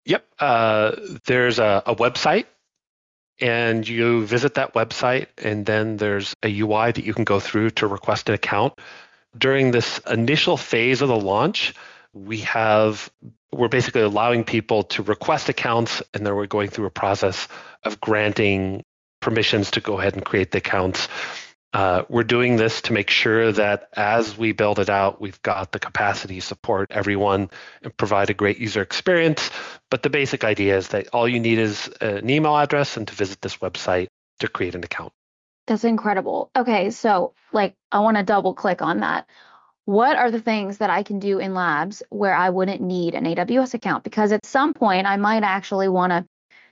Yep. 0.06 0.26
Uh, 0.40 0.92
there's 1.26 1.60
a, 1.60 1.84
a 1.86 1.96
website, 1.96 2.46
and 3.40 3.88
you 3.88 4.26
visit 4.26 4.56
that 4.56 4.74
website, 4.74 5.28
and 5.38 5.66
then 5.66 5.98
there's 5.98 6.36
a 6.44 6.60
UI 6.60 6.92
that 6.92 7.04
you 7.04 7.14
can 7.14 7.24
go 7.24 7.40
through 7.40 7.72
to 7.72 7.88
request 7.88 8.30
an 8.30 8.36
account. 8.36 8.74
During 9.38 9.72
this 9.72 10.00
initial 10.10 10.58
phase 10.58 11.02
of 11.02 11.08
the 11.08 11.18
launch, 11.18 11.74
we 12.14 12.40
have 12.40 13.10
we're 13.54 13.68
basically 13.68 14.02
allowing 14.02 14.44
people 14.44 14.84
to 14.84 15.04
request 15.04 15.50
accounts, 15.50 16.02
and 16.14 16.26
then 16.26 16.36
we're 16.36 16.48
going 16.48 16.70
through 16.70 16.86
a 16.86 16.92
process 16.92 17.48
of 17.84 18.00
granting 18.00 18.84
permissions 19.20 19.72
to 19.72 19.82
go 19.82 20.00
ahead 20.00 20.16
and 20.16 20.24
create 20.24 20.52
the 20.52 20.60
accounts. 20.60 21.08
Uh, 21.74 22.04
we're 22.10 22.24
doing 22.24 22.58
this 22.58 22.82
to 22.82 22.94
make 22.94 23.10
sure 23.10 23.52
that 23.52 23.88
as 23.94 24.38
we 24.38 24.52
build 24.52 24.80
it 24.80 24.90
out, 24.90 25.22
we've 25.22 25.42
got 25.42 25.72
the 25.72 25.80
capacity 25.80 26.36
to 26.36 26.42
support 26.42 26.92
everyone 26.92 27.50
and 27.82 27.96
provide 27.96 28.30
a 28.30 28.34
great 28.34 28.58
user 28.58 28.82
experience. 28.82 29.50
But 29.90 30.04
the 30.04 30.10
basic 30.10 30.44
idea 30.44 30.78
is 30.78 30.90
that 30.90 31.08
all 31.14 31.28
you 31.28 31.40
need 31.40 31.60
is 31.60 31.88
an 32.02 32.30
email 32.30 32.58
address 32.58 32.98
and 32.98 33.08
to 33.08 33.14
visit 33.14 33.42
this 33.42 33.58
website 33.58 34.08
to 34.40 34.50
create 34.50 34.76
an 34.76 34.84
account. 34.84 35.14
That's 35.68 35.86
incredible. 35.86 36.52
Okay, 36.56 36.90
so 36.90 37.34
like 37.54 37.76
I 37.92 38.00
want 38.00 38.18
to 38.18 38.24
double 38.24 38.54
click 38.54 38.82
on 38.82 39.00
that. 39.00 39.28
What 39.92 40.16
are 40.16 40.32
the 40.32 40.40
things 40.40 40.78
that 40.78 40.90
I 40.90 41.04
can 41.04 41.20
do 41.20 41.40
in 41.40 41.54
labs 41.54 42.02
where 42.08 42.34
I 42.34 42.50
wouldn't 42.50 42.80
need 42.80 43.14
an 43.14 43.26
AWS 43.26 43.74
account? 43.74 44.06
Because 44.06 44.32
at 44.32 44.46
some 44.46 44.74
point 44.74 45.06
I 45.06 45.18
might 45.18 45.44
actually 45.44 45.90
want 45.90 46.12
to 46.12 46.26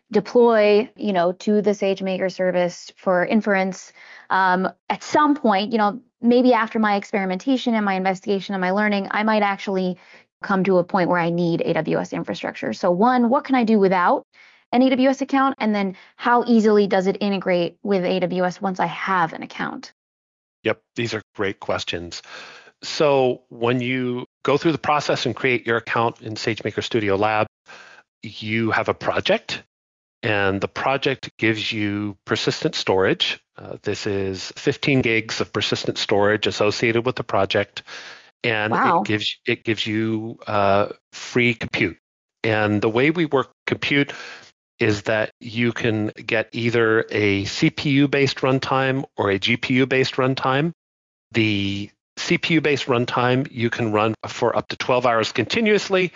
deploy, 0.09 0.89
you 0.95 1.11
know, 1.11 1.33
to 1.33 1.61
the 1.61 1.71
SageMaker 1.71 2.31
service 2.31 2.93
for 2.95 3.25
inference. 3.25 3.91
Um, 4.29 4.69
at 4.89 5.03
some 5.03 5.35
point, 5.35 5.73
you 5.73 5.77
know, 5.77 5.99
maybe 6.21 6.53
after 6.53 6.79
my 6.79 6.95
experimentation 6.95 7.75
and 7.75 7.83
my 7.83 7.95
investigation 7.95 8.55
and 8.55 8.61
my 8.61 8.71
learning, 8.71 9.09
I 9.11 9.23
might 9.23 9.43
actually 9.43 9.97
come 10.41 10.63
to 10.63 10.77
a 10.77 10.85
point 10.85 11.09
where 11.09 11.19
I 11.19 11.29
need 11.29 11.59
AWS 11.59 12.13
infrastructure. 12.13 12.71
So 12.71 12.89
one, 12.89 13.27
what 13.27 13.43
can 13.43 13.55
I 13.55 13.65
do 13.65 13.79
without 13.79 14.23
an 14.71 14.79
AWS 14.81 15.19
account? 15.19 15.55
And 15.57 15.75
then 15.75 15.97
how 16.15 16.45
easily 16.47 16.87
does 16.87 17.05
it 17.05 17.17
integrate 17.19 17.79
with 17.83 18.03
AWS 18.03 18.61
once 18.61 18.79
I 18.79 18.85
have 18.85 19.33
an 19.33 19.43
account? 19.43 19.91
Yep, 20.63 20.81
these 20.95 21.13
are 21.13 21.21
great 21.35 21.59
questions. 21.59 22.21
So 22.83 23.43
when 23.49 23.81
you 23.81 24.25
go 24.43 24.57
through 24.57 24.71
the 24.71 24.77
process 24.77 25.25
and 25.25 25.35
create 25.35 25.67
your 25.67 25.77
account 25.77 26.21
in 26.21 26.35
SageMaker 26.35 26.83
Studio 26.83 27.15
Lab, 27.15 27.47
you 28.23 28.71
have 28.71 28.89
a 28.89 28.93
project 28.93 29.63
and 30.23 30.59
the 30.59 30.67
project 30.67 31.29
gives 31.37 31.71
you 31.71 32.17
persistent 32.25 32.75
storage. 32.75 33.39
Uh, 33.57 33.77
this 33.83 34.05
is 34.05 34.51
15 34.57 35.01
gigs 35.01 35.39
of 35.41 35.53
persistent 35.53 35.97
storage 35.97 36.47
associated 36.47 37.05
with 37.05 37.15
the 37.15 37.23
project, 37.23 37.83
and 38.43 38.71
Wow. 38.71 39.01
it 39.01 39.07
gives 39.07 39.37
it 39.45 39.63
gives 39.63 39.85
you 39.85 40.39
uh, 40.47 40.89
free 41.13 41.53
compute. 41.53 41.97
And 42.43 42.81
the 42.81 42.89
way 42.89 43.11
we 43.11 43.25
work 43.25 43.51
compute 43.67 44.13
is 44.79 45.03
that 45.03 45.31
you 45.41 45.73
can 45.73 46.07
get 46.25 46.49
either 46.53 47.01
a 47.11 47.43
CPU-based 47.43 48.37
runtime 48.37 49.03
or 49.17 49.29
a 49.29 49.39
GPU-based 49.39 50.15
runtime. 50.15 50.71
The 51.31 51.89
CPU-based 52.19 52.85
runtime 52.87 53.47
you 53.51 53.69
can 53.69 53.91
run 53.91 54.13
for 54.27 54.55
up 54.55 54.67
to 54.69 54.75
12 54.77 55.05
hours 55.05 55.31
continuously 55.31 56.11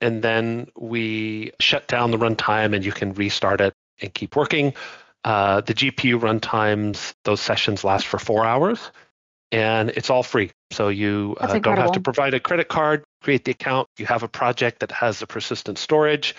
and 0.00 0.22
then 0.22 0.68
we 0.76 1.52
shut 1.60 1.86
down 1.86 2.10
the 2.10 2.18
runtime 2.18 2.74
and 2.74 2.84
you 2.84 2.92
can 2.92 3.14
restart 3.14 3.60
it 3.60 3.72
and 4.00 4.12
keep 4.12 4.36
working. 4.36 4.74
Uh, 5.22 5.60
the 5.62 5.74
GPU 5.74 6.20
runtimes, 6.20 7.14
those 7.24 7.40
sessions 7.40 7.84
last 7.84 8.06
for 8.06 8.18
four 8.18 8.44
hours 8.44 8.90
and 9.52 9.90
it's 9.90 10.10
all 10.10 10.22
free. 10.22 10.50
So 10.72 10.88
you 10.88 11.36
uh, 11.40 11.58
don't 11.58 11.76
have 11.76 11.92
to 11.92 12.00
provide 12.00 12.34
a 12.34 12.40
credit 12.40 12.68
card, 12.68 13.04
create 13.22 13.44
the 13.44 13.52
account. 13.52 13.88
You 13.98 14.06
have 14.06 14.22
a 14.22 14.28
project 14.28 14.80
that 14.80 14.90
has 14.90 15.20
the 15.20 15.26
persistent 15.26 15.78
storage 15.78 16.34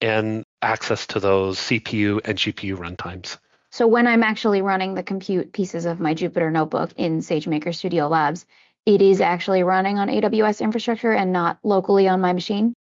and 0.00 0.44
access 0.62 1.06
to 1.08 1.20
those 1.20 1.58
CPU 1.58 2.20
and 2.24 2.36
GPU 2.36 2.76
runtimes. 2.76 3.38
So 3.70 3.86
when 3.86 4.06
I'm 4.06 4.22
actually 4.22 4.62
running 4.62 4.94
the 4.94 5.02
compute 5.02 5.52
pieces 5.52 5.84
of 5.84 6.00
my 6.00 6.14
Jupyter 6.14 6.50
notebook 6.50 6.90
in 6.96 7.18
SageMaker 7.20 7.74
Studio 7.74 8.08
Labs, 8.08 8.46
it 8.86 9.02
is 9.02 9.20
actually 9.20 9.62
running 9.62 9.98
on 9.98 10.08
AWS 10.08 10.60
infrastructure 10.60 11.12
and 11.12 11.32
not 11.32 11.58
locally 11.62 12.08
on 12.08 12.20
my 12.20 12.32
machine. 12.32 12.72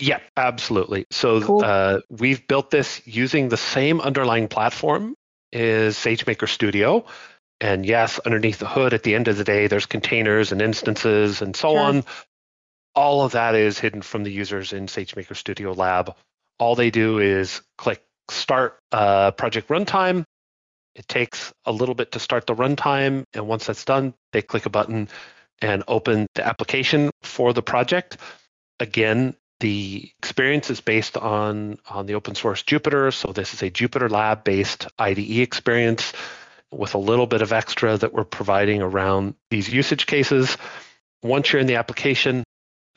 Yeah, 0.00 0.18
absolutely. 0.36 1.06
So 1.12 1.40
Cool. 1.40 1.64
uh, 1.64 2.00
we've 2.10 2.46
built 2.48 2.70
this 2.70 3.00
using 3.06 3.48
the 3.48 3.56
same 3.56 4.00
underlying 4.00 4.48
platform 4.48 5.14
as 5.52 5.96
SageMaker 5.96 6.48
Studio. 6.48 7.04
And 7.60 7.86
yes, 7.86 8.18
underneath 8.18 8.58
the 8.58 8.66
hood, 8.66 8.94
at 8.94 9.04
the 9.04 9.14
end 9.14 9.28
of 9.28 9.36
the 9.36 9.44
day, 9.44 9.68
there's 9.68 9.86
containers 9.86 10.50
and 10.50 10.60
instances 10.60 11.42
and 11.42 11.54
so 11.54 11.70
Sure. 11.70 11.78
on. 11.78 12.04
All 12.96 13.22
of 13.22 13.32
that 13.32 13.54
is 13.54 13.78
hidden 13.78 14.02
from 14.02 14.24
the 14.24 14.32
users 14.32 14.72
in 14.72 14.86
SageMaker 14.86 15.36
Studio 15.36 15.72
Lab. 15.72 16.16
All 16.58 16.74
they 16.74 16.90
do 16.90 17.20
is 17.20 17.62
click 17.78 18.02
start 18.28 18.78
uh, 18.90 19.30
project 19.30 19.68
runtime. 19.68 20.24
It 20.94 21.08
takes 21.08 21.52
a 21.64 21.72
little 21.72 21.94
bit 21.94 22.12
to 22.12 22.18
start 22.18 22.46
the 22.46 22.54
runtime. 22.54 23.24
And 23.34 23.46
once 23.46 23.66
that's 23.66 23.84
done, 23.84 24.14
they 24.32 24.42
click 24.42 24.66
a 24.66 24.70
button 24.70 25.08
and 25.60 25.84
open 25.88 26.26
the 26.34 26.46
application 26.46 27.10
for 27.22 27.52
the 27.52 27.62
project. 27.62 28.18
Again, 28.80 29.36
the 29.60 30.10
experience 30.18 30.70
is 30.70 30.80
based 30.80 31.16
on, 31.16 31.78
on 31.88 32.06
the 32.06 32.14
open 32.14 32.34
source 32.34 32.62
Jupyter. 32.62 33.12
So 33.12 33.32
this 33.32 33.54
is 33.54 33.62
a 33.62 33.70
Jupyter 33.70 34.10
Lab 34.10 34.44
based 34.44 34.88
IDE 34.98 35.38
experience 35.38 36.12
with 36.72 36.94
a 36.94 36.98
little 36.98 37.26
bit 37.26 37.42
of 37.42 37.52
extra 37.52 37.96
that 37.96 38.12
we're 38.12 38.24
providing 38.24 38.82
around 38.82 39.34
these 39.50 39.72
usage 39.72 40.06
cases. 40.06 40.56
Once 41.22 41.52
you're 41.52 41.60
in 41.60 41.68
the 41.68 41.76
application, 41.76 42.42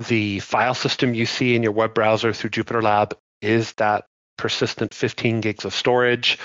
the 0.08 0.40
file 0.40 0.74
system 0.74 1.14
you 1.14 1.26
see 1.26 1.56
in 1.56 1.64
your 1.64 1.72
web 1.72 1.94
browser 1.94 2.34
through 2.34 2.50
Jupyter 2.50 2.82
Lab 2.82 3.16
is 3.42 3.74
that 3.74 4.06
persistent 4.38 4.94
15 4.94 5.42
gigs 5.42 5.66
of 5.66 5.74
storage. 5.74 6.40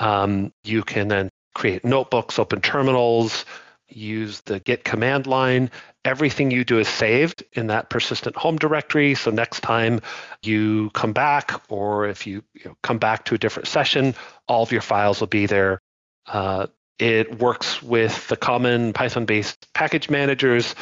Um, 0.00 0.52
you 0.64 0.82
can 0.82 1.06
then 1.08 1.28
create 1.54 1.84
notebooks, 1.84 2.38
open 2.38 2.60
terminals, 2.60 3.44
use 3.88 4.40
the 4.42 4.58
git 4.58 4.82
command 4.82 5.26
line. 5.26 5.70
Everything 6.04 6.50
you 6.50 6.64
do 6.64 6.78
is 6.78 6.88
saved 6.88 7.44
in 7.52 7.68
that 7.68 7.90
persistent 7.90 8.34
home 8.34 8.56
directory. 8.56 9.14
So 9.14 9.30
next 9.30 9.60
time 9.60 10.00
you 10.42 10.90
come 10.90 11.12
back, 11.12 11.62
or 11.68 12.08
if 12.08 12.26
you, 12.26 12.42
you 12.54 12.62
know, 12.64 12.76
come 12.82 12.98
back 12.98 13.26
to 13.26 13.34
a 13.34 13.38
different 13.38 13.68
session, 13.68 14.14
all 14.48 14.62
of 14.62 14.72
your 14.72 14.80
files 14.80 15.20
will 15.20 15.26
be 15.26 15.46
there. 15.46 15.80
Uh, 16.26 16.68
it 16.98 17.38
works 17.38 17.82
with 17.82 18.28
the 18.28 18.36
common 18.36 18.92
Python-based 18.92 19.72
package 19.74 20.08
managers 20.08 20.74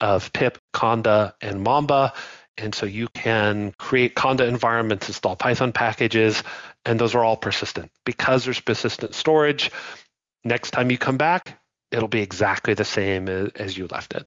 of 0.00 0.32
pip, 0.32 0.58
conda, 0.74 1.32
and 1.40 1.62
mamba. 1.62 2.12
And 2.58 2.74
so 2.74 2.86
you 2.86 3.08
can 3.08 3.72
create 3.78 4.14
conda 4.14 4.48
environments, 4.48 5.08
install 5.08 5.36
Python 5.36 5.72
packages, 5.72 6.42
and 6.84 6.98
those 6.98 7.14
are 7.14 7.22
all 7.22 7.36
persistent. 7.36 7.90
Because 8.04 8.44
there's 8.44 8.60
persistent 8.60 9.14
storage, 9.14 9.70
next 10.44 10.70
time 10.70 10.90
you 10.90 10.96
come 10.96 11.18
back, 11.18 11.60
it'll 11.90 12.08
be 12.08 12.22
exactly 12.22 12.74
the 12.74 12.84
same 12.84 13.28
as, 13.28 13.76
you 13.76 13.86
left 13.88 14.14
it. 14.14 14.26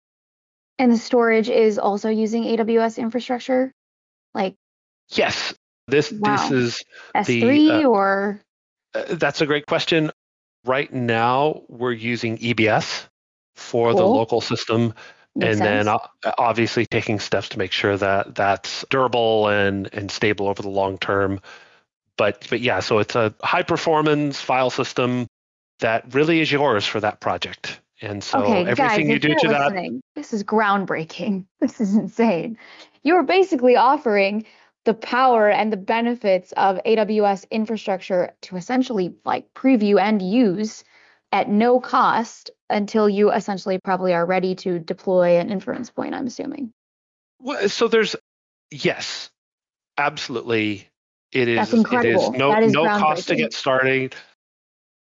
And 0.78 0.92
the 0.92 0.98
storage 0.98 1.50
is 1.50 1.80
also 1.80 2.10
using 2.10 2.44
AWS 2.44 2.98
infrastructure, 2.98 3.74
like 4.34 4.56
Yes, 5.10 5.54
this 5.88 6.12
Wow. 6.12 6.36
this 6.36 6.52
is 6.52 6.84
S3 7.16 7.84
uh, 7.84 7.90
or 7.90 8.42
uh, 8.94 9.04
that's 9.10 9.42
a 9.42 9.46
great 9.46 9.66
question. 9.66 10.12
Right 10.66 10.92
now, 10.94 11.64
we're 11.68 11.94
using 11.94 12.38
EBS 12.38 13.08
for 13.56 13.94
the 13.94 14.06
local 14.06 14.42
system. 14.42 14.94
Makes 15.36 15.58
and 15.58 15.66
then 15.66 15.86
sense. 15.86 16.02
o- 16.26 16.32
obviously 16.38 16.86
taking 16.86 17.20
steps 17.20 17.50
to 17.50 17.60
make 17.60 17.72
sure 17.72 17.96
that 17.98 18.36
that's 18.36 18.86
durable 18.90 19.48
and 19.48 19.90
and 19.94 20.12
stable 20.12 20.48
over 20.48 20.62
the 20.62 20.70
long 20.70 20.98
term. 20.98 21.40
But 22.18 22.48
but 22.50 22.62
yeah, 22.62 22.80
so 22.80 23.00
it's 23.00 23.16
a 23.16 23.34
high 23.42 23.64
performance 23.64 24.40
file 24.42 24.70
system 24.70 25.28
that 25.80 26.14
really 26.14 26.42
is 26.42 26.52
yours 26.52 26.86
for 26.86 27.00
that 27.00 27.20
project. 27.20 27.80
And 28.02 28.24
so 28.24 28.40
okay, 28.40 28.64
guys, 28.64 28.80
everything 28.80 29.10
you 29.10 29.20
do 29.20 29.36
to 29.36 29.48
that 29.50 30.02
this 30.16 30.34
is 30.34 30.44
groundbreaking. 30.44 31.46
This 31.60 31.82
is 31.82 31.96
insane. 31.96 32.58
You're 33.04 33.24
basically 33.24 33.76
offering 33.76 34.46
the 34.86 34.94
power 34.94 35.50
and 35.50 35.72
the 35.72 35.78
benefits 35.78 36.52
of 36.54 36.80
AWS 36.86 37.50
infrastructure 37.52 38.34
to 38.42 38.56
essentially 38.56 39.14
like 39.26 39.54
preview 39.54 40.00
and 40.00 40.22
use 40.22 40.84
at 41.32 41.50
no 41.50 41.80
cost 41.80 42.52
until 42.70 43.10
you 43.10 43.32
essentially 43.32 43.80
probably 43.80 44.14
are 44.14 44.26
ready 44.26 44.56
to 44.56 44.80
deploy 44.80 45.38
an 45.38 45.50
inference 45.50 45.90
point, 45.90 46.14
I'm 46.14 46.28
assuming. 46.28 46.72
Well, 47.40 47.70
so 47.70 47.88
there's 47.88 48.16
yes, 48.72 49.30
absolutely. 49.98 50.88
It 51.32 51.48
is 51.48 51.58
That's 51.58 51.74
it 51.74 51.78
incredible. 51.78 52.34
is 52.34 52.38
no 52.38 52.60
is 52.60 52.74
no 52.74 52.86
cost 52.86 53.28
to 53.28 53.36
get 53.36 53.54
started. 53.54 54.16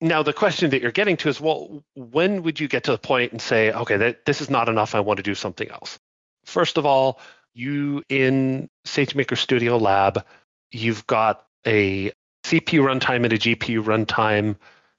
Now 0.00 0.22
the 0.22 0.32
question 0.32 0.70
that 0.70 0.82
you're 0.82 0.92
getting 0.92 1.16
to 1.18 1.28
is 1.28 1.40
well, 1.40 1.82
when 1.94 2.42
would 2.42 2.60
you 2.60 2.68
get 2.68 2.84
to 2.84 2.92
the 2.92 2.98
point 2.98 3.32
and 3.32 3.40
say, 3.40 3.72
okay, 3.72 3.96
that 3.96 4.24
this 4.26 4.40
is 4.40 4.50
not 4.50 4.68
enough, 4.68 4.94
I 4.94 5.00
want 5.00 5.18
to 5.18 5.22
do 5.22 5.34
something 5.34 5.70
else? 5.70 5.98
First 6.44 6.78
of 6.78 6.86
all, 6.86 7.20
you 7.54 8.02
in 8.08 8.68
SageMaker 8.86 9.38
Studio 9.38 9.78
Lab, 9.78 10.24
you've 10.70 11.06
got 11.06 11.46
a 11.66 12.12
CPU 12.44 12.80
runtime 12.80 13.24
and 13.24 13.32
a 13.32 13.38
GPU 13.38 13.82
runtime, 13.82 14.56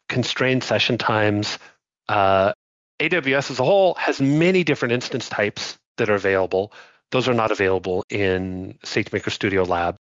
constrained 0.10 0.63
session 0.63 0.98
times. 0.98 1.60
Uh, 2.08 2.54
AWS 3.00 3.52
as 3.52 3.60
a 3.60 3.63
whole 3.63 3.93
has 3.96 4.20
many 4.20 4.63
different 4.63 4.93
instance 4.93 5.30
types 5.30 5.78
that 5.98 6.10
are 6.10 6.15
available. 6.15 6.72
Those 7.12 7.28
are 7.28 7.34
not 7.34 7.52
available 7.52 8.04
in 8.10 8.78
SageMaker 8.84 9.32
Studio 9.32 9.63
Lab. 9.63 9.96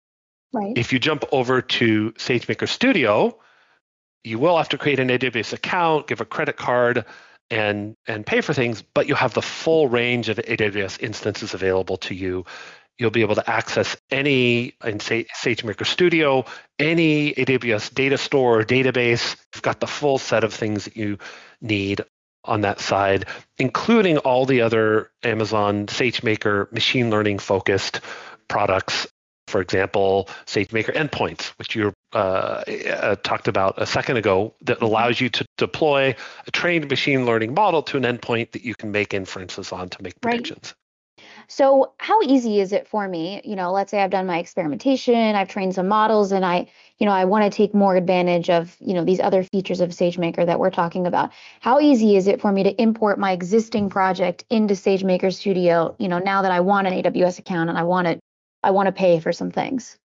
Right. 0.52 0.76
If 0.76 0.92
you 0.92 0.98
jump 0.98 1.24
over 1.32 1.60
to 1.60 2.12
SageMaker 2.12 2.68
Studio, 2.68 3.38
you 4.24 4.38
will 4.38 4.56
have 4.56 4.70
to 4.70 4.78
create 4.78 4.98
an 4.98 5.08
AWS 5.08 5.52
account, 5.52 6.06
give 6.06 6.20
a 6.20 6.24
credit 6.24 6.56
card, 6.56 7.04
and 7.50 7.94
and 8.08 8.26
pay 8.26 8.40
for 8.40 8.52
things, 8.52 8.82
but 8.82 9.06
you'll 9.06 9.16
have 9.16 9.34
the 9.34 9.42
full 9.42 9.88
range 9.88 10.28
of 10.28 10.38
AWS 10.38 11.00
instances 11.00 11.54
available 11.54 11.96
to 11.98 12.14
you. 12.14 12.44
You'll 12.98 13.10
be 13.10 13.20
able 13.20 13.34
to 13.34 13.50
access 13.50 13.96
any 14.10 14.74
in 14.82 15.00
Sa- 15.00 15.24
SageMaker 15.36 15.86
Studio, 15.86 16.46
any 16.78 17.34
AWS 17.34 17.92
data 17.92 18.16
store 18.16 18.60
or 18.60 18.64
database. 18.64 19.36
You've 19.54 19.62
got 19.62 19.80
the 19.80 19.86
full 19.86 20.18
set 20.18 20.44
of 20.44 20.54
things 20.54 20.84
that 20.84 20.96
you 20.96 21.18
need 21.60 22.02
on 22.46 22.62
that 22.62 22.80
side, 22.80 23.26
including 23.58 24.18
all 24.18 24.46
the 24.46 24.62
other 24.62 25.10
Amazon 25.22 25.86
SageMaker 25.86 26.72
machine 26.72 27.10
learning 27.10 27.38
focused 27.38 28.00
products. 28.48 29.06
For 29.48 29.60
example, 29.60 30.28
SageMaker 30.46 30.94
endpoints, 30.94 31.48
which 31.58 31.76
you 31.76 31.92
uh, 32.12 32.16
uh, 32.16 33.16
talked 33.16 33.46
about 33.46 33.74
a 33.76 33.86
second 33.86 34.16
ago, 34.16 34.54
that 34.62 34.82
allows 34.82 35.20
you 35.20 35.28
to 35.28 35.46
deploy 35.56 36.16
a 36.46 36.50
trained 36.50 36.88
machine 36.90 37.26
learning 37.26 37.54
model 37.54 37.82
to 37.84 37.96
an 37.96 38.02
endpoint 38.02 38.52
that 38.52 38.64
you 38.64 38.74
can 38.74 38.90
make 38.90 39.14
inferences 39.14 39.70
on 39.70 39.88
to 39.90 40.02
make 40.02 40.14
Right. 40.24 40.72
So, 41.48 41.92
how 41.98 42.20
easy 42.22 42.60
is 42.60 42.72
it 42.72 42.88
for 42.88 43.06
me? 43.06 43.40
You 43.44 43.56
know, 43.56 43.72
let's 43.72 43.90
say 43.90 44.02
I've 44.02 44.10
done 44.10 44.26
my 44.26 44.38
experimentation, 44.38 45.14
I've 45.14 45.48
trained 45.48 45.74
some 45.74 45.88
models, 45.88 46.32
and 46.32 46.44
I, 46.44 46.68
you 46.98 47.06
know, 47.06 47.12
I 47.12 47.24
want 47.24 47.50
to 47.50 47.56
take 47.56 47.74
more 47.74 47.94
advantage 47.96 48.50
of, 48.50 48.76
you 48.80 48.94
know, 48.94 49.04
these 49.04 49.20
other 49.20 49.44
features 49.44 49.80
of 49.80 49.90
SageMaker 49.90 50.44
that 50.46 50.58
we're 50.58 50.70
talking 50.70 51.06
about. 51.06 51.30
How 51.60 51.78
easy 51.80 52.16
is 52.16 52.26
it 52.26 52.40
for 52.40 52.50
me 52.50 52.64
to 52.64 52.82
import 52.82 53.18
my 53.18 53.32
existing 53.32 53.90
project 53.90 54.44
into 54.50 54.74
SageMaker 54.74 55.32
Studio, 55.32 55.94
you 55.98 56.08
know, 56.08 56.18
now 56.18 56.42
that 56.42 56.52
I 56.52 56.60
want 56.60 56.86
an 56.86 56.94
AWS 56.94 57.38
account 57.38 57.70
and 57.70 57.78
I 57.78 57.84
want 57.84 58.06
to 58.08 58.18
I 58.62 58.70
want 58.70 58.86
to 58.86 58.92
pay 58.92 59.20
for 59.20 59.32
some 59.32 59.50
things? 59.50 59.96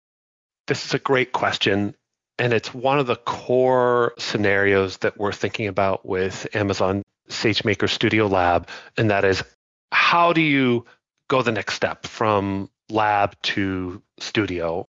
This 0.67 0.85
is 0.85 0.93
a 0.93 0.99
great 0.99 1.31
question. 1.31 1.95
And 2.37 2.53
it's 2.53 2.73
one 2.73 2.99
of 2.99 3.07
the 3.07 3.15
core 3.15 4.13
scenarios 4.17 4.97
that 4.97 5.17
we're 5.17 5.31
thinking 5.31 5.67
about 5.67 6.05
with 6.05 6.47
Amazon 6.55 7.03
SageMaker 7.29 7.89
Studio 7.89 8.27
Lab. 8.27 8.67
And 8.97 9.09
that 9.09 9.25
is 9.25 9.43
how 9.91 10.33
do 10.33 10.41
you 10.41 10.85
go 11.31 11.41
the 11.41 11.51
next 11.51 11.75
step 11.75 12.05
from 12.05 12.69
lab 12.89 13.35
to 13.41 14.01
studio? 14.19 14.87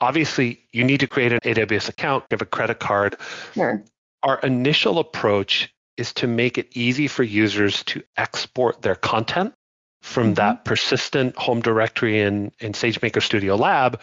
Obviously, 0.00 0.60
you 0.72 0.84
need 0.84 1.00
to 1.00 1.08
create 1.08 1.32
an 1.32 1.40
AWS 1.44 1.88
account, 1.88 2.28
give 2.28 2.40
a 2.40 2.46
credit 2.46 2.78
card. 2.78 3.16
Sure. 3.54 3.84
Our 4.22 4.38
initial 4.40 4.98
approach 5.00 5.74
is 5.96 6.12
to 6.14 6.26
make 6.28 6.56
it 6.56 6.68
easy 6.76 7.08
for 7.08 7.24
users 7.24 7.82
to 7.84 8.02
export 8.16 8.80
their 8.82 8.94
content 8.94 9.54
from 10.02 10.32
Mhm. 10.32 10.36
that 10.36 10.64
persistent 10.64 11.36
home 11.36 11.60
directory 11.60 12.20
in, 12.20 12.52
in 12.60 12.72
SageMaker 12.72 13.22
Studio 13.22 13.56
Lab 13.56 14.00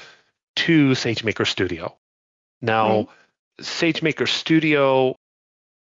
to 0.57 0.91
SageMaker 0.91 1.47
Studio. 1.47 1.97
Now, 2.61 2.87
Right. 2.97 3.07
SageMaker 3.61 4.27
Studio 4.27 5.15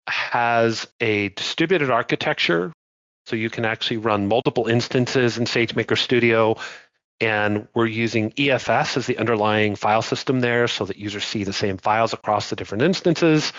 has 0.07 0.87
a 0.99 1.29
distributed 1.29 1.89
architecture, 1.91 2.71
so 3.29 3.35
you 3.35 3.51
can 3.51 3.63
actually 3.63 3.97
run 3.97 4.27
multiple 4.27 4.67
instances 4.67 5.37
in 5.37 5.45
SageMaker 5.45 5.97
Studio. 5.97 6.57
And 7.21 7.67
we're 7.75 7.85
using 7.85 8.31
EFS 8.31 8.97
as 8.97 9.05
the 9.05 9.19
underlying 9.19 9.75
file 9.75 10.01
system 10.01 10.39
there 10.39 10.67
so 10.67 10.85
that 10.85 10.97
users 10.97 11.25
see 11.25 11.43
the 11.43 11.53
same 11.53 11.77
files 11.77 12.13
across 12.13 12.49
the 12.49 12.55
different 12.55 12.81
instances. 12.81 13.53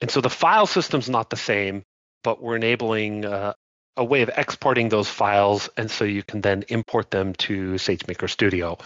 And 0.00 0.08
so 0.08 0.20
the 0.20 0.30
file 0.30 0.66
system's 0.66 1.10
not 1.10 1.30
the 1.30 1.36
same, 1.36 1.82
but 2.22 2.40
we're 2.40 2.54
enabling 2.54 3.24
uh, 3.24 3.54
a 3.96 4.04
way 4.04 4.22
of 4.22 4.30
exporting 4.36 4.88
those 4.88 5.08
files. 5.08 5.68
And 5.76 5.90
so 5.90 6.04
you 6.04 6.22
can 6.22 6.40
then 6.40 6.64
import 6.68 7.10
them 7.10 7.32
to 7.46 7.72
SageMaker 7.72 8.30
Studio. 8.30 8.78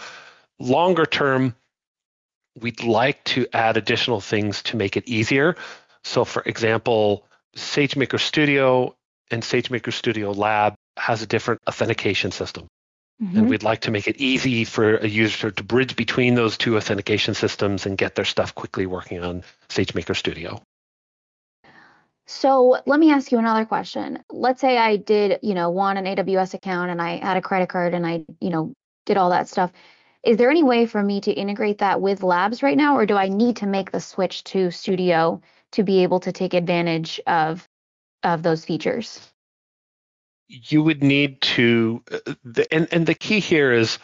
Longer 0.57 1.05
term, 1.05 1.55
we'd 2.59 2.83
like 2.83 3.23
to 3.25 3.45
add 3.53 3.77
additional 3.77 4.21
things 4.21 4.63
to 4.63 4.77
make 4.77 4.97
it 4.97 5.07
easier. 5.07 5.55
So, 6.03 6.25
for 6.25 6.41
example, 6.41 7.23
SageMaker 7.55 8.19
Studio 8.19 8.96
and 9.31 9.43
SageMaker 9.43 9.93
Studio 9.93 10.31
Lab 10.31 10.75
has 10.97 11.21
a 11.21 11.27
different 11.27 11.61
authentication 11.67 12.31
system. 12.31 12.67
Mhm. 13.21 13.37
And 13.37 13.49
we'd 13.49 13.63
like 13.63 13.81
to 13.81 13.91
make 13.91 14.07
it 14.07 14.17
easy 14.17 14.63
for 14.63 14.97
a 14.97 15.07
user 15.07 15.49
to 15.49 15.63
bridge 15.63 15.95
between 15.95 16.35
those 16.35 16.57
two 16.57 16.77
authentication 16.77 17.33
systems 17.33 17.85
and 17.85 17.97
get 17.97 18.15
their 18.15 18.25
stuff 18.25 18.53
quickly 18.53 18.85
working 18.85 19.23
on 19.23 19.43
SageMaker 19.69 20.15
Studio. 20.15 20.61
So 22.27 22.77
let 22.85 22.99
me 22.99 23.11
ask 23.11 23.31
you 23.31 23.39
another 23.39 23.65
question. 23.65 24.23
Let's 24.29 24.59
say 24.59 24.77
I 24.77 24.97
did, 24.97 25.39
you 25.41 25.53
know, 25.53 25.69
want 25.69 25.97
an 25.97 26.05
AWS 26.05 26.53
account 26.53 26.91
and 26.91 27.01
I 27.01 27.17
had 27.17 27.37
a 27.37 27.41
credit 27.41 27.69
card 27.69 27.93
and 27.93 28.05
I, 28.05 28.25
you 28.41 28.49
know, 28.49 28.73
did 29.05 29.17
all 29.17 29.29
that 29.29 29.47
stuff. 29.47 29.71
Is 30.23 30.35
there 30.37 30.51
any 30.51 30.63
way 30.63 30.85
for 30.85 31.01
me 31.01 31.21
to 31.21 31.31
integrate 31.31 31.77
that 31.77 32.01
with 32.01 32.23
Labs 32.23 32.61
right 32.61 32.75
now, 32.75 32.97
or 32.97 33.05
do 33.05 33.15
I 33.15 33.29
need 33.29 33.57
to 33.57 33.65
make 33.65 33.91
the 33.91 34.01
switch 34.01 34.43
to 34.45 34.71
Studio 34.71 35.41
to 35.71 35.83
be 35.83 36.03
able 36.03 36.19
to 36.19 36.33
take 36.33 36.53
advantage 36.53 37.21
of 37.25 37.65
of 38.33 38.43
those 38.43 38.65
features? 38.65 39.19
you 40.47 40.81
would 40.83 41.03
need 41.03 41.41
to 41.41 42.03
and, 42.71 42.87
and 42.91 43.05
the 43.05 43.15
key 43.15 43.39
here 43.39 43.71
is 43.71 43.99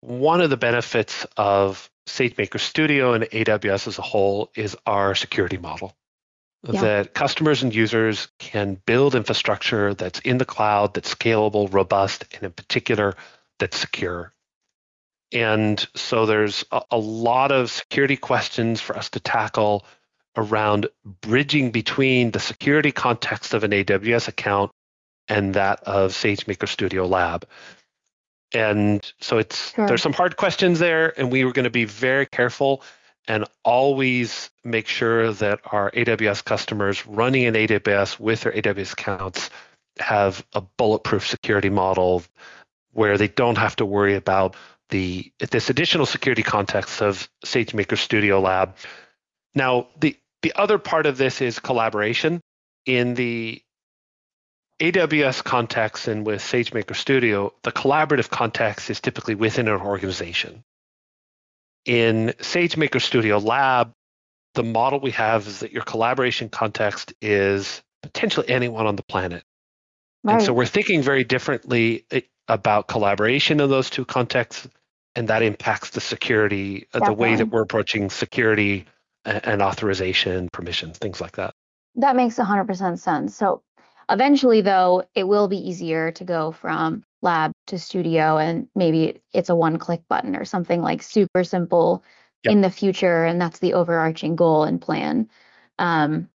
one 0.00 0.40
of 0.40 0.50
the 0.50 0.56
benefits 0.56 1.26
of 1.36 1.90
SageMaker 2.06 2.60
Studio 2.60 3.14
and 3.14 3.24
AWS 3.24 3.88
as 3.88 3.98
a 3.98 4.02
whole 4.02 4.50
is 4.54 4.76
our 4.86 5.14
security 5.14 5.56
model. 5.56 5.96
Yeah. 6.62 6.80
That 6.80 7.14
customers 7.14 7.62
and 7.62 7.74
users 7.74 8.28
can 8.38 8.80
build 8.86 9.14
infrastructure 9.14 9.94
that's 9.94 10.20
in 10.20 10.38
the 10.38 10.46
cloud, 10.46 10.94
that's 10.94 11.14
scalable, 11.14 11.72
robust, 11.72 12.24
and 12.34 12.42
in 12.42 12.52
particular, 12.52 13.16
that's 13.58 13.78
secure. 13.78 14.32
And 15.32 15.86
so 15.94 16.24
there's 16.24 16.64
a, 16.70 16.82
a 16.90 16.98
lot 16.98 17.52
of 17.52 17.70
security 17.70 18.16
questions 18.16 18.80
for 18.80 18.96
us 18.96 19.10
to 19.10 19.20
tackle 19.20 19.84
around 20.36 20.88
bridging 21.20 21.70
between 21.70 22.30
the 22.30 22.40
security 22.40 22.92
context 22.92 23.54
of 23.54 23.64
an 23.64 23.70
AWS 23.70 24.28
account 24.28 24.70
and 25.28 25.54
that 25.54 25.80
of 25.84 26.12
SageMaker 26.12 26.68
Studio 26.68 27.06
Lab. 27.06 27.46
And 28.52 29.12
so 29.20 29.38
it's 29.38 29.74
Sure. 29.74 29.86
there's 29.86 30.02
some 30.02 30.12
hard 30.12 30.36
questions 30.36 30.78
there, 30.78 31.18
and 31.18 31.32
we 31.32 31.44
were 31.44 31.52
going 31.52 31.64
to 31.64 31.70
be 31.70 31.84
very 31.84 32.26
careful 32.26 32.82
and 33.26 33.44
always 33.64 34.50
make 34.64 34.86
sure 34.86 35.32
that 35.32 35.60
our 35.72 35.90
AWS 35.92 36.44
customers 36.44 37.06
running 37.06 37.44
in 37.44 37.54
AWS 37.54 38.20
with 38.20 38.42
their 38.42 38.52
AWS 38.52 38.92
accounts 38.92 39.50
have 39.98 40.44
a 40.52 40.60
bulletproof 40.60 41.26
security 41.26 41.70
model 41.70 42.22
where 42.92 43.16
they 43.16 43.28
don't 43.28 43.58
have 43.58 43.76
to 43.76 43.86
worry 43.86 44.14
about 44.14 44.56
the 44.90 45.32
this 45.38 45.70
additional 45.70 46.06
security 46.06 46.42
context 46.42 47.00
of 47.00 47.28
SageMaker 47.44 47.96
Studio 47.96 48.40
Lab. 48.40 48.76
Now, 49.54 49.88
the 49.98 50.16
the 50.44 50.52
other 50.56 50.76
part 50.76 51.06
of 51.06 51.16
this 51.16 51.40
is 51.40 51.58
collaboration 51.58 52.38
in 52.84 53.14
the 53.14 53.62
AWS 54.78 55.42
context 55.42 56.06
and 56.06 56.26
with 56.26 56.42
SageMaker 56.42 56.94
Studio, 56.94 57.54
the 57.62 57.72
collaborative 57.72 58.28
context 58.28 58.90
is 58.90 59.00
typically 59.00 59.34
within 59.34 59.68
an 59.68 59.80
organization. 59.80 60.62
In 61.86 62.34
SageMaker 62.40 63.00
Studio 63.00 63.38
Lab, 63.38 63.92
the 64.52 64.62
model 64.62 65.00
we 65.00 65.12
have 65.12 65.46
is 65.46 65.60
that 65.60 65.72
your 65.72 65.82
collaboration 65.82 66.50
context 66.50 67.14
is 67.22 67.82
potentially 68.02 68.50
anyone 68.50 68.86
on 68.86 68.96
the 68.96 69.02
planet. 69.02 69.44
Right. 70.24 70.34
And 70.34 70.42
so 70.42 70.52
we're 70.52 70.66
thinking 70.66 71.00
very 71.00 71.24
differently 71.24 72.04
eh, 72.10 72.20
about 72.48 72.86
collaboration 72.86 73.60
in 73.60 73.70
those 73.70 73.88
two 73.88 74.04
contexts, 74.04 74.68
and 75.14 75.28
that 75.28 75.42
impacts 75.42 75.90
the 75.90 76.02
security, 76.02 76.86
uh, 76.92 76.98
the 76.98 77.14
way 77.14 77.34
that 77.34 77.46
we're 77.46 77.62
approaching 77.62 78.10
security 78.10 78.84
and, 79.24 79.62
authorization, 79.62 80.48
permissions, 80.52 80.98
things 80.98 81.20
like 81.20 81.36
that. 81.36 81.54
That 81.96 82.16
makes 82.16 82.36
100% 82.36 82.98
sense. 82.98 83.36
So 83.36 83.62
eventually, 84.10 84.60
though, 84.60 85.04
it 85.14 85.26
will 85.26 85.48
be 85.48 85.68
easier 85.68 86.10
to 86.12 86.24
go 86.24 86.52
from 86.52 87.04
lab 87.22 87.52
to 87.68 87.78
studio, 87.78 88.36
and 88.36 88.68
maybe 88.74 89.22
it's 89.32 89.48
a 89.48 89.54
one 89.54 89.78
click 89.78 90.02
button 90.08 90.36
or 90.36 90.44
something 90.44 90.82
like 90.82 91.02
super 91.02 91.44
simple 91.44 92.04
Yep. 92.44 92.52
in 92.52 92.60
the 92.60 92.70
future. 92.70 93.24
And 93.24 93.40
that's 93.40 93.60
the 93.60 93.72
overarching 93.72 94.36
goal 94.36 94.64
and 94.64 94.78
plan, 94.78 95.30
um, 95.78 96.28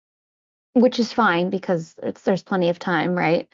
which 0.73 1.00
is 1.00 1.12
fine 1.12 1.50
because 1.50 1.95
it's, 2.02 2.21
there's 2.21 2.43
plenty 2.43 2.69
of 2.69 2.80
time, 2.80 3.13
right? 3.13 3.50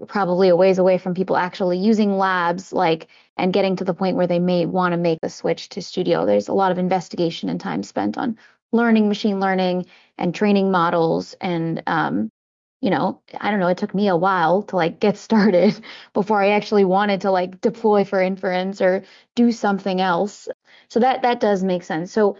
We're 0.00 0.06
probably 0.06 0.48
a 0.48 0.56
ways 0.56 0.78
away 0.78 0.98
from 0.98 1.14
people 1.14 1.36
actually 1.36 1.78
using 1.78 2.18
labs 2.18 2.72
like 2.72 3.06
and 3.36 3.52
getting 3.52 3.76
to 3.76 3.84
the 3.84 3.94
point 3.94 4.16
where 4.16 4.26
they 4.26 4.40
may 4.40 4.66
want 4.66 4.92
to 4.92 4.96
make 4.96 5.20
the 5.22 5.28
switch 5.28 5.68
to 5.70 5.82
studio. 5.82 6.26
There's 6.26 6.48
a 6.48 6.54
lot 6.54 6.72
of 6.72 6.78
investigation 6.78 7.48
and 7.48 7.60
time 7.60 7.84
spent 7.84 8.18
on 8.18 8.36
learning 8.72 9.08
machine 9.08 9.40
learning 9.40 9.86
and 10.18 10.34
training 10.34 10.70
models 10.70 11.34
and 11.40 11.82
um, 11.86 12.30
you 12.80 12.90
know 12.90 13.20
i 13.40 13.50
don't 13.50 13.60
know 13.60 13.68
it 13.68 13.78
took 13.78 13.94
me 13.94 14.08
a 14.08 14.16
while 14.16 14.62
to 14.62 14.76
like 14.76 14.98
get 15.00 15.16
started 15.28 15.78
before 16.14 16.42
i 16.42 16.50
actually 16.50 16.84
wanted 16.84 17.20
to 17.20 17.30
like 17.30 17.60
deploy 17.60 18.04
for 18.04 18.20
inference 18.20 18.80
or 18.80 19.04
do 19.34 19.52
something 19.52 20.00
else. 20.00 20.48
So 20.88 21.00
that 21.00 21.22
that 21.22 21.40
does 21.40 21.62
make 21.62 21.82
sense. 21.82 22.12
So 22.12 22.36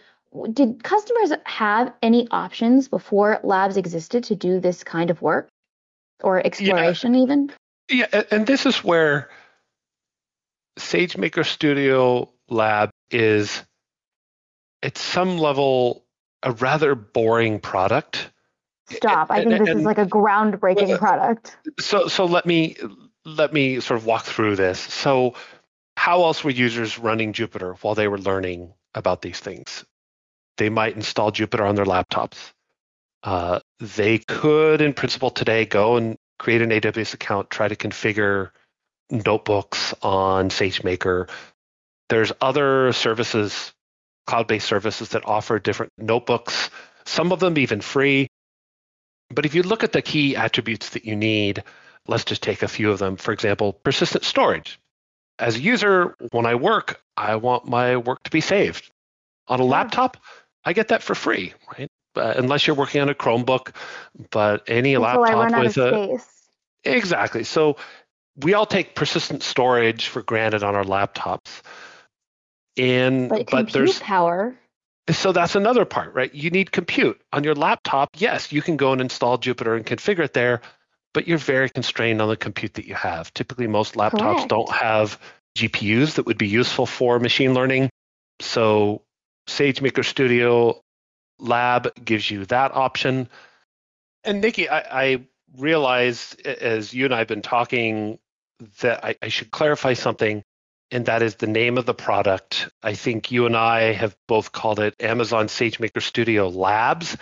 did 0.53 0.83
customers 0.83 1.33
have 1.45 1.93
any 2.03 2.29
options 2.31 2.89
before 2.89 3.41
labs 3.43 3.77
existed 3.77 4.25
to 4.25 4.37
do 4.37 4.61
this 4.61 4.85
kind 4.85 5.11
of 5.11 5.21
work? 5.23 5.49
Or 6.23 6.45
exploration 6.45 7.15
even? 7.15 7.51
Yeah, 7.91 8.23
and 8.31 8.47
this 8.47 8.65
is 8.65 8.85
where 8.85 9.29
SageMaker 10.79 11.45
Studio 11.45 12.31
Lab 12.49 12.91
is, 13.11 13.65
at 14.83 14.97
some 14.97 15.37
level, 15.37 16.05
a 16.43 16.53
rather 16.53 16.95
boring 16.95 17.61
product. 17.61 18.31
stop 18.91 19.31
i 19.31 19.39
And- 19.41 19.51
think 19.51 19.67
this 19.67 19.77
is 19.77 19.83
like 19.85 19.99
a 19.99 20.07
groundbreaking 20.07 20.89
Well, 20.89 20.99
product 20.99 21.57
So, 21.81 22.09
so 22.09 22.25
let 22.27 22.45
me 22.47 22.77
let 23.25 23.53
me 23.53 23.81
sort 23.81 23.99
of 24.01 24.05
walk 24.07 24.25
through 24.25 24.57
this. 24.57 24.81
So, 24.81 25.35
how 25.97 26.25
else 26.25 26.43
were 26.43 26.51
users 26.51 26.99
running 26.99 27.33
Jupyter 27.33 27.77
while 27.81 27.95
they 27.95 28.09
were 28.09 28.19
learning 28.19 28.75
about 28.95 29.23
these 29.23 29.39
things? 29.39 29.85
They 30.59 30.69
might 30.71 30.97
install 30.97 31.31
Jupyter 31.31 31.67
on 31.69 31.77
their 31.77 31.85
laptops. 31.85 32.51
Uh, 33.23 33.61
they 33.79 34.19
could, 34.19 34.81
in 34.81 34.93
principle, 34.93 35.31
today 35.31 35.65
go 35.65 35.97
and 35.97 36.19
create 36.41 36.63
an 36.63 36.71
AWS 36.73 37.15
account, 37.15 37.49
try 37.51 37.69
to 37.69 37.77
configure 37.77 38.51
notebooks 39.11 39.95
on 40.03 40.49
SageMaker. 40.49 41.29
There's 42.09 42.33
other 42.41 42.93
services, 42.93 43.73
cloud-based 44.27 44.67
services 44.67 45.11
that 45.11 45.27
offer 45.27 45.59
different 45.59 45.93
notebooks. 45.99 46.71
Some 47.05 47.33
of 47.33 47.41
them 47.41 47.59
even 47.59 47.81
free. 47.81 48.29
But 49.31 49.47
if 49.47 49.55
you 49.55 49.63
look 49.63 49.83
at 49.85 49.93
the 49.93 50.03
key 50.03 50.37
attributes 50.37 50.91
that 50.91 51.05
you 51.05 51.17
need, 51.17 51.65
let's 52.07 52.25
just 52.25 52.43
take 52.43 52.63
a 52.63 52.69
few 52.69 52.91
of 52.91 52.99
them. 52.99 53.17
For 53.17 53.33
example, 53.33 53.73
persistent 53.73 54.25
storage. 54.25 54.79
As 55.39 55.57
a 55.57 55.61
user, 55.61 56.15
when 56.31 56.47
I 56.47 56.55
work, 56.55 57.03
I 57.17 57.37
want 57.37 57.67
my 57.67 57.97
work 57.97 58.23
to 58.25 58.31
be 58.31 58.41
saved. 58.41 58.91
On 59.49 59.59
a 59.59 59.65
laptop, 59.65 60.19
I 60.65 60.73
get 60.73 60.89
that 60.89 61.03
for 61.03 61.15
free, 61.15 61.55
right? 61.77 61.89
Uh, 62.15 62.35
unless 62.37 62.67
you're 62.67 62.77
working 62.77 63.01
on 63.01 63.09
a 63.09 63.15
Chromebook, 63.15 63.75
but 64.31 64.65
any 64.69 64.95
until 64.95 65.03
laptop 65.03 65.35
run 65.35 65.55
out 65.55 65.67
of 65.67 65.77
with 65.77 65.77
a 65.79 66.19
space 66.19 66.43
exactly. 66.85 67.45
So 67.45 67.77
we 68.37 68.55
all 68.55 68.67
take 68.67 68.95
persistent 68.95 69.43
storage 69.43 70.07
for 70.09 70.23
granted 70.23 70.63
on 70.63 70.75
our 70.75 70.85
laptops, 70.85 71.63
and 72.77 73.29
but 73.29 73.51
but 73.51 73.73
there's 73.73 73.99
power 74.01 74.57
so 75.11 75.33
that's 75.33 75.57
another 75.57 75.85
part, 75.85 76.15
right? 76.15 76.33
You 76.33 76.51
need 76.51 76.71
compute 76.71 77.21
on 77.33 77.43
your 77.43 77.55
laptop. 77.55 78.11
Yes, 78.17 78.53
you 78.53 78.63
can 78.63 78.77
go 78.77 78.93
and 78.93 79.01
install 79.01 79.37
Jupyter 79.39 79.77
and 79.77 79.85
configure 79.85 80.25
it 80.25 80.33
there, 80.33 80.61
but 81.13 81.27
you're 81.27 81.39
very 81.39 81.69
constrained 81.69 82.23
on 82.23 82.29
the 82.29 82.37
compute 82.37 82.75
that 82.75 82.87
you 82.87 82.95
have. 82.95 83.35
Typically, 83.35 83.67
most 83.67 83.95
laptops 83.95 84.21
Correct. 84.21 84.49
don't 84.49 84.71
have 84.71 85.19
GPUs 85.57 86.15
that 86.15 86.27
would 86.27 86.39
be 86.39 86.47
useful 86.47 86.87
for 86.87 87.19
machine 87.19 87.53
learning. 87.53 87.91
So 88.41 89.03
SageMaker 89.49 90.05
Studio 90.05 90.81
Lab 91.41 91.93
gives 92.05 92.31
you 92.31 92.47
that 92.47 92.73
option. 92.73 93.29
And 94.23 94.41
Nikki, 94.41 94.69
I, 94.69 95.03
I 95.03 95.23
realize 95.59 96.37
as 96.45 96.95
you 96.95 97.07
and 97.07 97.15
I 97.15 97.19
have 97.19 97.29
been 97.29 97.43
talking 97.43 98.21
that 98.81 99.05
I, 99.05 99.17
I 99.21 99.29
should 99.29 99.51
clarify 99.51 99.95
something 99.95 100.45
and 100.93 101.07
that 101.07 101.23
is 101.23 101.37
the 101.37 101.47
name 101.47 101.79
of 101.79 101.87
the 101.87 101.95
product. 101.95 102.69
I 102.83 102.95
think 102.95 103.33
you 103.33 103.47
and 103.47 103.57
I 103.57 103.93
have 103.93 104.15
both 104.29 104.53
called 104.53 104.79
it 104.79 104.95
Amazon 105.01 105.47
SageMaker 105.47 106.03
Studio 106.03 106.49
Labs, 106.49 107.17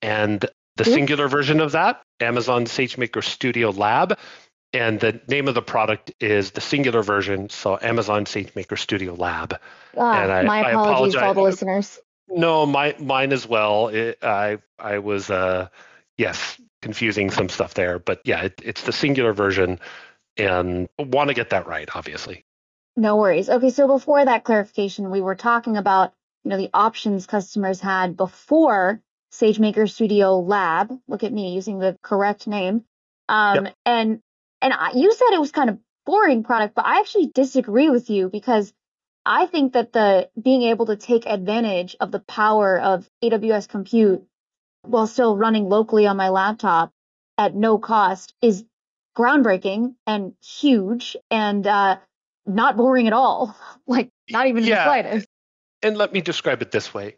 and 0.00 0.40
the 0.76 0.84
singular 0.84 1.28
version 1.28 1.60
of 1.60 1.72
that, 1.72 2.02
Amazon 2.20 2.64
SageMaker 2.66 3.22
Studio 3.24 3.70
Lab, 3.70 4.18
and 4.72 5.00
the 5.00 5.20
name 5.28 5.48
of 5.48 5.54
the 5.54 5.62
product 5.62 6.12
is 6.20 6.52
the 6.52 6.60
singular 6.60 7.02
version, 7.02 7.48
so 7.50 7.78
Amazon 7.80 8.24
SageMaker 8.24 8.78
Studio 8.78 9.14
Lab. 9.14 9.58
Ah, 9.96 10.22
And 10.22 10.32
I- 10.32 10.42
my 10.42 10.62
I 10.62 10.70
apologies 10.70 11.14
to 11.14 11.24
all 11.24 11.34
the 11.34 11.42
listeners. 11.42 11.98
No, 12.28 12.66
my 12.66 12.94
mine 12.98 13.32
as 13.32 13.46
well. 13.46 13.88
It, 13.88 14.18
I 14.22 14.58
I 14.78 14.98
was 14.98 15.30
uh 15.30 15.68
yes 16.18 16.60
confusing 16.82 17.30
some 17.30 17.48
stuff 17.48 17.74
there, 17.74 17.98
but 17.98 18.20
yeah, 18.24 18.42
it, 18.42 18.60
it's 18.64 18.82
the 18.82 18.92
singular 18.92 19.32
version, 19.32 19.78
and 20.36 20.88
want 20.98 21.28
to 21.28 21.34
get 21.34 21.50
that 21.50 21.66
right, 21.66 21.88
obviously. 21.94 22.44
No 22.96 23.16
worries. 23.16 23.50
Okay, 23.50 23.70
so 23.70 23.86
before 23.86 24.24
that 24.24 24.44
clarification, 24.44 25.10
we 25.10 25.20
were 25.20 25.34
talking 25.34 25.76
about, 25.76 26.14
you 26.44 26.50
know, 26.50 26.56
the 26.56 26.70
options 26.72 27.26
customers 27.26 27.80
had 27.80 28.16
before 28.16 29.02
SageMaker 29.32 29.88
Studio 29.90 30.38
Lab. 30.40 30.98
Look 31.06 31.22
at 31.22 31.32
me 31.32 31.54
using 31.54 31.78
the 31.78 31.98
correct 32.02 32.46
name. 32.46 32.84
Um, 33.28 33.68
and 33.84 34.20
and 34.62 34.72
I, 34.72 34.92
you 34.94 35.12
said 35.12 35.32
it 35.32 35.40
was 35.40 35.52
kind 35.52 35.68
of 35.68 35.78
boring 36.06 36.42
product, 36.42 36.74
but 36.74 36.86
I 36.86 37.00
actually 37.00 37.26
disagree 37.26 37.90
with 37.90 38.08
you 38.08 38.30
because 38.30 38.72
I 39.26 39.46
think 39.46 39.74
that 39.74 39.92
the 39.92 40.30
being 40.40 40.62
able 40.62 40.86
to 40.86 40.96
take 40.96 41.26
advantage 41.26 41.96
of 42.00 42.12
the 42.12 42.20
power 42.20 42.80
of 42.80 43.10
AWS 43.22 43.68
compute 43.68 44.24
while 44.82 45.06
still 45.06 45.36
running 45.36 45.68
locally 45.68 46.06
on 46.06 46.16
my 46.16 46.28
laptop 46.28 46.92
at 47.36 47.54
no 47.54 47.76
cost 47.78 48.34
is 48.40 48.64
groundbreaking 49.16 49.96
and 50.06 50.34
huge 50.40 51.16
and 51.30 51.66
uh, 51.66 51.96
not 52.46 52.76
boring 52.76 53.06
at 53.06 53.12
all. 53.12 53.56
Like 53.88 54.10
not 54.30 54.48
even 54.48 54.58
in 54.58 54.64
the 54.64 54.70
Yeah. 54.70 54.84
slightest. 54.84 55.28
And 55.80 55.96
let 55.96 56.12
me 56.12 56.20
describe 56.20 56.60
it 56.60 56.72
this 56.72 56.92
way 56.92 57.16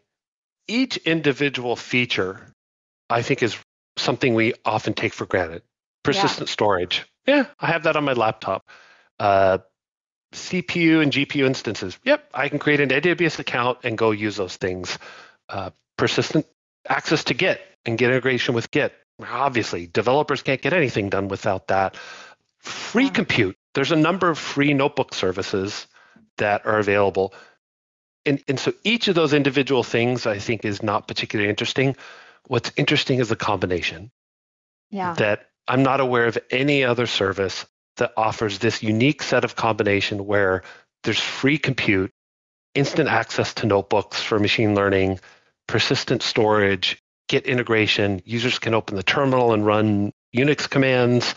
each 0.67 0.97
individual 0.97 1.75
feature, 1.75 2.53
I 3.09 3.23
think, 3.23 3.41
is 3.41 3.57
something 3.97 4.35
we 4.35 4.53
often 4.63 4.93
take 4.93 5.13
for 5.13 5.25
granted. 5.25 5.63
Persistent 6.03 6.47
storage. 6.47 7.05
Yeah, 7.25 7.45
I 7.59 7.67
have 7.67 7.83
that 7.83 7.95
on 7.95 8.05
my 8.05 8.13
laptop. 8.13 8.69
Uh, 9.19 9.57
CPU 10.33 11.01
and 11.01 11.11
GPU 11.11 11.45
instances. 11.45 11.97
Yep, 12.03 12.29
I 12.33 12.49
can 12.49 12.59
create 12.59 12.81
an 12.81 12.89
AWS 12.89 13.39
account 13.39 13.79
and 13.83 13.97
go 13.97 14.11
use 14.11 14.35
those 14.35 14.55
things. 14.57 14.99
Uh, 15.49 15.71
persistent 15.97 16.45
access 16.87 17.23
to 17.25 17.33
Git 17.33 17.59
and 17.85 17.97
Git 17.97 18.09
integration 18.11 18.53
with 18.53 18.69
Git. 18.71 18.93
Obviously, 19.27 19.87
developers 19.87 20.43
can't 20.43 20.61
get 20.61 20.73
anything 20.73 21.09
done 21.09 21.27
without 21.27 21.67
that. 21.69 21.97
Free 22.59 23.05
Yeah. 23.05 23.09
compute. 23.09 23.57
There's 23.73 23.91
a 23.91 23.95
number 23.95 24.29
of 24.29 24.37
free 24.37 24.73
notebook 24.73 25.13
services 25.13 25.87
that 26.37 26.65
are 26.65 26.79
available. 26.79 27.33
And, 28.25 28.43
and 28.47 28.59
so 28.59 28.73
each 28.83 29.07
of 29.07 29.15
those 29.15 29.33
individual 29.33 29.83
things 29.83 30.25
I 30.25 30.39
think 30.39 30.65
is 30.65 30.83
not 30.83 31.07
particularly 31.07 31.49
interesting. 31.49 31.95
What's 32.47 32.71
interesting 32.77 33.19
is 33.19 33.29
the 33.29 33.35
combination 33.35 34.11
Yeah. 34.89 35.13
that 35.13 35.49
I'm 35.67 35.83
not 35.83 35.99
aware 35.99 36.25
of 36.25 36.37
any 36.49 36.83
other 36.83 37.05
service 37.05 37.65
that 37.97 38.13
offers 38.17 38.59
this 38.59 38.81
unique 38.81 39.21
set 39.21 39.43
of 39.43 39.55
combination 39.55 40.25
where 40.25 40.63
there's 41.03 41.19
free 41.19 41.57
compute, 41.57 42.11
instant 42.73 43.09
access 43.09 43.53
to 43.55 43.67
notebooks 43.67 44.21
for 44.21 44.39
machine 44.39 44.75
learning, 44.75 45.19
persistent 45.67 46.23
storage, 46.23 47.01
Git 47.27 47.45
integration. 47.45 48.23
Users 48.25 48.57
can 48.57 48.73
open 48.73 48.95
the 48.95 49.03
terminal 49.03 49.53
and 49.53 49.63
run 49.63 50.11
Unix 50.35 50.67
commands. 50.67 51.35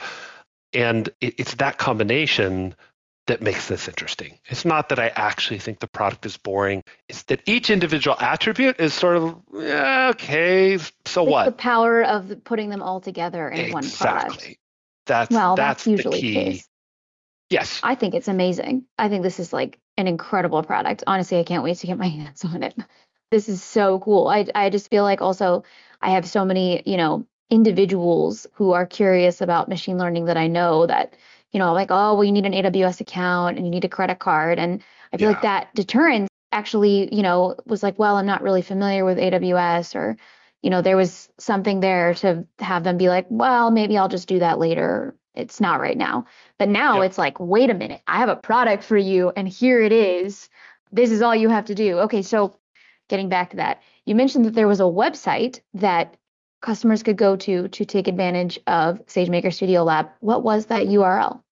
And 0.75 1.09
it, 1.21 1.35
it's 1.39 1.55
that 1.57 1.79
combination 1.79 2.75
that 3.29 3.41
makes 3.41 3.69
this 3.69 3.87
interesting. 3.89 4.39
It's 4.47 4.65
not 4.65 4.89
that 4.89 4.99
I 4.99 5.09
actually 5.09 5.59
think 5.61 5.79
the 5.79 5.87
product 5.87 6.27
is 6.27 6.37
boring. 6.37 6.83
It's 7.09 7.23
that 7.25 7.41
each 7.47 7.71
individual 7.71 8.17
attribute 8.19 8.81
is 8.81 8.95
sort 8.95 9.17
of 9.17 9.41
yeah, 9.55 10.09
okay. 10.15 10.77
So 10.79 11.23
It's 11.23 11.31
what? 11.31 11.45
the 11.45 11.53
power 11.53 12.03
of 12.03 12.43
putting 12.45 12.69
them 12.69 12.83
all 12.83 13.01
together 13.01 13.49
in 13.49 13.73
one 13.73 13.89
product. 13.89 14.27
Exactly. 14.35 14.59
That's 15.07 15.31
Well, 15.31 15.55
that's, 15.57 15.85
that's, 15.85 15.87
usually 15.87 16.21
the 16.21 16.29
the 16.29 16.35
key. 16.35 16.35
case. 16.35 16.69
Yes. 17.51 17.81
I 17.83 17.95
think 17.95 18.15
it's 18.15 18.29
amazing. 18.29 18.87
I 18.99 19.09
think 19.09 19.23
this 19.23 19.39
is 19.39 19.53
like 19.53 19.79
an 19.97 20.09
incredible 20.09 20.63
product. 20.63 21.05
Honestly, 21.07 21.39
I 21.39 21.45
can't 21.45 21.63
wait 21.63 21.77
to 21.79 21.87
get 21.87 21.99
my 21.99 22.09
hands 22.19 22.45
on 22.45 22.63
it. 22.63 22.75
This 23.31 23.49
is 23.49 23.63
so 23.63 23.99
cool. 24.01 24.27
I 24.29 24.47
I 24.55 24.71
just 24.71 24.91
feel 24.91 25.05
like 25.05 25.21
also 25.23 25.65
I 26.01 26.11
have 26.11 26.27
so 26.27 26.45
many, 26.45 26.83
you 26.87 26.97
know, 26.97 27.27
individuals 27.53 28.47
who 28.55 28.73
are 28.73 28.87
curious 28.87 29.43
about 29.43 29.69
machine 29.69 29.99
learning 29.99 30.25
that 30.25 30.39
I 30.39 30.47
know 30.47 30.87
that, 30.87 31.15
you 31.53 31.59
know, 31.59 31.75
like, 31.75 31.91
oh, 31.91 32.15
well, 32.15 32.25
you 32.25 32.33
need 32.33 32.47
an 32.47 32.55
AWS 32.55 33.03
account 33.03 33.59
and 33.59 33.67
you 33.67 33.71
need 33.71 33.85
a 33.85 33.91
credit 33.91 34.19
card. 34.19 34.59
And 34.59 34.83
I 35.13 35.19
feel 35.19 35.29
yeah. 35.29 35.35
like 35.35 35.43
that 35.43 35.75
deterrence 35.75 36.31
actually, 36.51 37.15
you 37.15 37.23
know, 37.23 37.55
was 37.67 37.83
like, 37.83 37.99
well, 37.99 38.17
I'm 38.17 38.25
not 38.25 38.43
really 38.43 38.63
familiar 38.63 39.05
with 39.05 39.19
AWS 39.19 39.95
or, 39.95 40.17
you 40.63 40.71
know, 40.71 40.81
there 40.81 40.97
was 40.97 41.29
something 41.39 41.81
there 41.81 42.15
to 42.15 42.47
have 42.59 42.85
them 42.85 42.97
be 42.97 43.11
like, 43.11 43.27
well, 43.29 43.71
maybe 43.71 43.99
I'll 43.99 44.09
just 44.09 44.29
do 44.29 44.39
that 44.39 44.59
later. 44.59 45.15
It's 45.35 45.61
not 45.61 45.81
right 45.81 45.97
now. 45.97 46.25
But 46.59 46.71
now 46.71 47.03
yep. 47.03 47.11
it's 47.11 47.19
like, 47.19 47.39
wait 47.39 47.69
a 47.69 47.75
minute, 47.75 48.01
I 48.07 48.17
have 48.17 48.31
a 48.31 48.37
product 48.37 48.83
for 48.83 48.97
you 48.97 49.31
and 49.37 49.47
here 49.47 49.83
it 49.83 49.93
is. 49.93 50.49
This 50.91 51.11
is 51.11 51.21
all 51.21 51.37
you 51.37 51.51
have 51.51 51.67
to 51.67 51.75
do. 51.75 51.99
Okay, 52.01 52.23
so 52.23 52.57
getting 53.11 53.29
back 53.29 53.51
to 53.51 53.57
that, 53.57 53.83
you 54.07 54.15
mentioned 54.15 54.47
that 54.47 54.55
there 54.55 54.69
was 54.69 54.81
a 54.81 54.85
website 54.85 55.61
that 55.75 56.17
customers 56.63 57.03
could 57.03 57.19
go 57.19 57.37
to 57.37 57.69
to 57.69 57.85
take 57.85 58.09
advantage 58.09 58.59
of 58.67 59.05
SageMaker 59.07 59.53
Studio 59.53 59.83
Lab. 59.83 60.09
What 60.21 60.43
was 60.43 60.65
that 60.67 60.87
URL? 60.87 61.43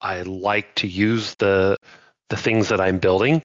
I 0.00 0.22
like 0.22 0.74
to 0.76 0.88
use 0.88 1.34
the 1.36 1.76
the 2.28 2.36
things 2.36 2.68
that 2.68 2.80
I'm 2.80 2.98
building, 2.98 3.42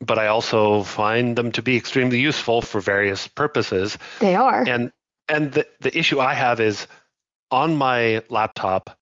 but 0.00 0.18
I 0.18 0.28
also 0.28 0.82
find 0.82 1.36
them 1.36 1.52
to 1.52 1.62
be 1.62 1.76
extremely 1.76 2.20
useful 2.20 2.62
for 2.62 2.80
various 2.80 3.28
purposes. 3.28 3.98
They 4.20 4.34
are. 4.34 4.64
And 4.66 4.92
and 5.28 5.52
the, 5.52 5.66
the 5.80 5.96
issue 5.96 6.20
I 6.20 6.34
have 6.34 6.60
is 6.60 6.86
on 7.50 7.76
my 7.76 8.22
laptop, 8.28 8.96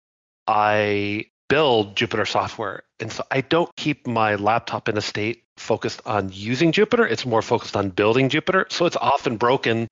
I 0.46 1.26
build 1.48 1.96
Jupyter 1.96 2.26
software. 2.26 2.82
And 2.98 3.12
so 3.12 3.24
I 3.30 3.40
don't 3.40 3.74
keep 3.76 4.06
my 4.06 4.36
laptop 4.36 4.88
in 4.88 4.96
a 4.96 5.00
state 5.00 5.44
focused 5.56 6.02
on 6.06 6.30
using 6.32 6.72
Jupyter. 6.72 7.08
It's 7.08 7.26
more 7.26 7.42
focused 7.42 7.76
on 7.76 7.90
building 7.90 8.28
Jupyter. 8.28 8.70
So 8.70 8.86
it's 8.86 8.96
often 8.96 9.36
broken. 9.36 9.88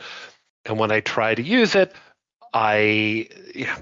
And 0.64 0.78
when 0.78 0.90
I 0.90 1.00
try 1.00 1.34
to 1.34 1.42
use 1.42 1.74
it, 1.74 1.92
I 2.54 3.28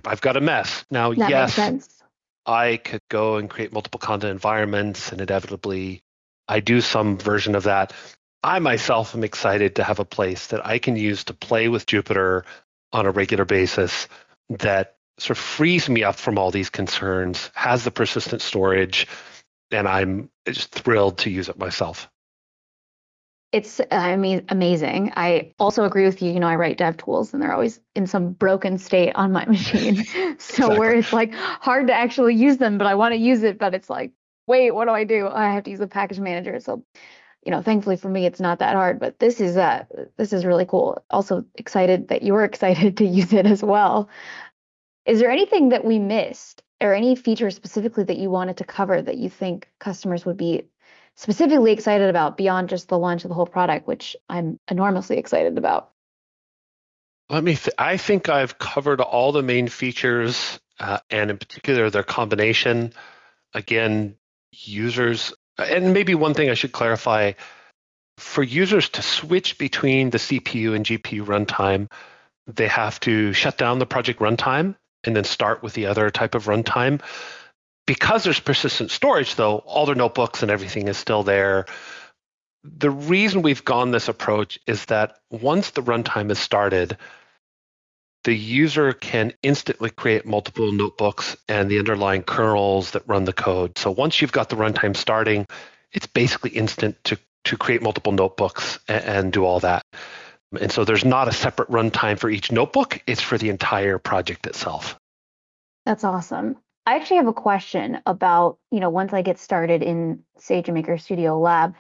I've 0.05 0.23
got 0.23 0.37
a 0.37 0.41
mess. 0.41 0.85
Now, 0.91 1.13
that 1.13 1.31
yes, 1.31 2.03
I 2.47 2.79
could 2.79 3.03
go 3.09 3.37
and 3.37 3.49
create 3.49 3.73
multiple 3.73 4.01
conda 4.01 4.31
environments 4.31 5.13
and 5.13 5.21
inevitably 5.21 6.03
I 6.49 6.61
do 6.61 6.81
some 6.81 7.19
version 7.19 7.55
of 7.55 7.65
that. 7.65 7.93
I 8.43 8.59
myself 8.59 9.15
am 9.15 9.23
excited 9.23 9.77
to 9.77 9.85
have 9.85 10.01
a 10.01 10.05
place 10.05 10.49
that 10.49 10.67
I 10.67 10.79
can 10.79 10.97
use 10.97 11.25
to 11.25 11.35
play 11.35 11.69
with 11.69 11.87
Jupyter 11.87 12.45
on 12.93 13.07
a 13.07 13.11
regular 13.11 13.45
basis 13.45 14.09
that 14.49 14.97
sort 15.19 15.39
of 15.39 15.45
frees 15.45 15.89
me 15.89 16.03
up 16.03 16.17
from 16.17 16.39
all 16.39 16.51
these 16.51 16.71
concerns, 16.71 17.51
has 17.55 17.85
the 17.85 17.91
persistent 17.91 18.43
storage, 18.43 19.07
and 19.71 19.87
I'm 19.87 20.31
just 20.47 20.73
thrilled 20.73 21.19
to 21.19 21.31
use 21.31 21.49
it 21.49 21.59
myself. 21.59 22.11
It's 23.53 23.81
I 23.91 24.17
mean 24.17 24.45
amazing. 24.49 25.13
I 25.15 25.53
also 25.59 25.85
agree 25.85 26.07
with 26.07 26.23
you. 26.23 26.33
You 26.33 26.41
know, 26.41 26.49
I 26.49 26.57
write 26.57 26.79
dev 26.79 26.97
tools 26.97 27.35
and 27.35 27.43
they're 27.43 27.53
always 27.53 27.81
in 27.95 28.07
some 28.07 28.33
broken 28.33 28.79
state 28.79 29.13
on 29.15 29.31
my 29.33 29.45
machine. 29.57 29.97
so 30.05 30.37
exactly. 30.37 30.79
where 30.79 30.95
it's 30.95 31.13
like 31.13 31.35
hard 31.35 31.87
to 31.89 31.93
actually 31.93 32.35
use 32.35 32.57
them, 32.57 32.79
but 32.79 32.87
I 32.87 32.95
want 32.95 33.13
to 33.13 33.19
use 33.19 33.43
it, 33.43 33.59
but 33.59 33.75
it's 33.75 33.91
like, 33.91 34.13
wait, 34.47 34.71
what 34.71 34.87
do 34.87 34.93
I 34.93 35.05
do? 35.05 35.29
I 35.29 35.53
have 35.53 35.65
to 35.65 35.71
use 35.71 35.81
a 35.81 35.87
package 35.87 36.19
manager. 36.19 36.61
So 36.61 36.83
you 37.45 37.51
know, 37.51 37.61
thankfully 37.61 37.97
for 37.97 38.09
me, 38.09 38.25
it's 38.25 38.41
not 38.41 38.61
that 38.61 38.75
hard. 38.75 39.01
But 39.01 39.19
this 39.19 39.41
is 39.41 39.57
uh, 39.57 39.85
this 40.17 40.33
is 40.33 40.45
really 40.45 40.67
cool. 40.67 41.05
Also 41.11 41.45
excited 41.57 42.09
that 42.09 42.23
you're 42.23 42.45
excited 42.53 42.97
to 42.99 43.05
use 43.05 43.33
it 43.33 43.47
as 43.47 43.63
well. 43.63 44.09
Is 45.05 45.19
there 45.21 45.31
anything 45.31 45.71
that 45.71 45.85
we 45.85 45.99
missed, 45.99 46.63
or 46.81 46.95
any 46.95 47.17
feature 47.17 47.51
specifically 47.51 48.05
that 48.05 48.19
you 48.19 48.31
wanted 48.31 48.57
to 48.59 48.65
cover 48.65 49.03
that 49.03 49.19
you 49.19 49.29
think 49.29 49.69
customers 49.79 50.25
would 50.25 50.37
be 50.37 50.69
specifically 51.17 51.73
excited 51.73 52.09
about 52.09 52.37
beyond 52.37 52.69
just 52.69 52.89
the 52.89 52.99
launch 52.99 53.25
of 53.25 53.29
the 53.29 53.35
whole 53.35 53.47
product, 53.47 53.87
which 53.87 54.17
I'm 54.29 54.59
enormously 54.69 55.19
excited 55.19 55.59
about? 55.59 55.91
Let 57.29 57.45
me. 57.45 57.57
Th- 57.57 57.75
I 57.79 57.97
think 57.97 58.29
I've 58.29 58.59
covered 58.59 59.01
all 59.01 59.33
the 59.33 59.43
main 59.43 59.69
features, 59.69 60.61
uh, 60.79 60.99
and 61.11 61.31
in 61.31 61.39
particular 61.39 61.91
their 61.91 62.03
combination. 62.03 62.93
Again, 63.55 64.17
users 64.51 65.35
and 65.59 65.93
maybe 65.93 66.15
one 66.15 66.35
thing 66.35 66.51
I 66.51 66.55
should 66.55 66.73
clarify 66.73 67.33
for 68.19 68.43
users 68.43 68.89
to 68.91 69.03
switch 69.03 69.59
between 69.59 70.11
the 70.11 70.19
CPU 70.19 70.75
and 70.75 70.85
GPU 70.85 71.25
runtime, 71.25 71.91
they 72.47 72.69
have 72.69 73.01
to 73.01 73.33
shut 73.33 73.57
down 73.57 73.79
the 73.79 73.87
project 73.87 74.21
runtime 74.21 74.77
and 75.05 75.17
then 75.17 75.25
start 75.25 75.63
with 75.63 75.75
the 75.75 75.87
other 75.87 76.11
type 76.11 76.35
of 76.35 76.47
runtime. 76.47 77.01
Because 77.87 78.25
there's 78.25 78.41
persistent 78.41 78.91
storage, 78.91 79.35
though, 79.35 79.59
all 79.59 79.87
their 79.87 79.95
notebooks 79.95 80.43
and 80.43 80.51
everything 80.51 80.89
is 80.89 80.97
still 80.97 81.23
there. 81.23 81.67
The 82.65 82.91
reason 82.91 83.43
we've 83.43 83.65
gone 83.65 83.91
this 83.91 84.09
approach 84.09 84.61
is 84.67 84.85
that 84.87 85.19
once 85.31 85.71
the 85.71 85.83
runtime 85.83 86.31
is 86.31 86.39
started, 86.39 86.97
the 88.25 88.35
user 88.35 88.93
can 88.93 89.33
instantly 89.43 89.91
create 89.91 90.25
multiple 90.25 90.71
notebooks 90.71 91.37
and 91.49 91.69
the 91.69 91.81
underlying 91.81 92.23
kernels 92.23 92.93
that 92.93 93.03
run 93.09 93.25
the 93.25 93.33
code. 93.33 93.77
So 93.79 93.91
once 93.91 94.21
you've 94.21 94.31
got 94.31 94.49
the 94.49 94.57
runtime 94.57 94.97
starting, 94.97 95.47
it's 95.91 96.07
basically 96.07 96.51
instant 96.51 97.03
to, 97.05 97.19
to 97.47 97.57
create 97.57 97.83
multiple 97.83 98.13
notebooks 98.13 98.79
and, 98.87 99.05
and 99.05 99.33
do 99.33 99.45
all 99.45 99.59
that. 99.61 99.83
And 100.61 100.71
so 100.71 100.85
there's 100.85 101.05
not 101.05 101.29
a 101.29 101.33
separate 101.33 101.69
runtime 101.71 102.19
for 102.19 102.31
each 102.31 102.53
notebook, 102.53 103.03
it's 103.07 103.23
for 103.23 103.39
the 103.39 103.49
entire 103.49 103.99
project 103.99 104.47
itself. 104.47 104.99
That's 105.85 106.05
awesome. 106.05 106.57
I 106.85 106.97
actually 106.97 107.19
have 107.19 107.29
a 107.29 107.33
question 107.33 108.01
about, 108.07 108.59
you 108.73 108.81
know, 108.81 108.91
once 108.91 109.13
I 109.13 109.23
get 109.23 109.39
started 109.39 109.83
in 109.83 110.25
SageMaker 110.39 111.01
Studio 111.01 111.39
Lab. 111.39 111.75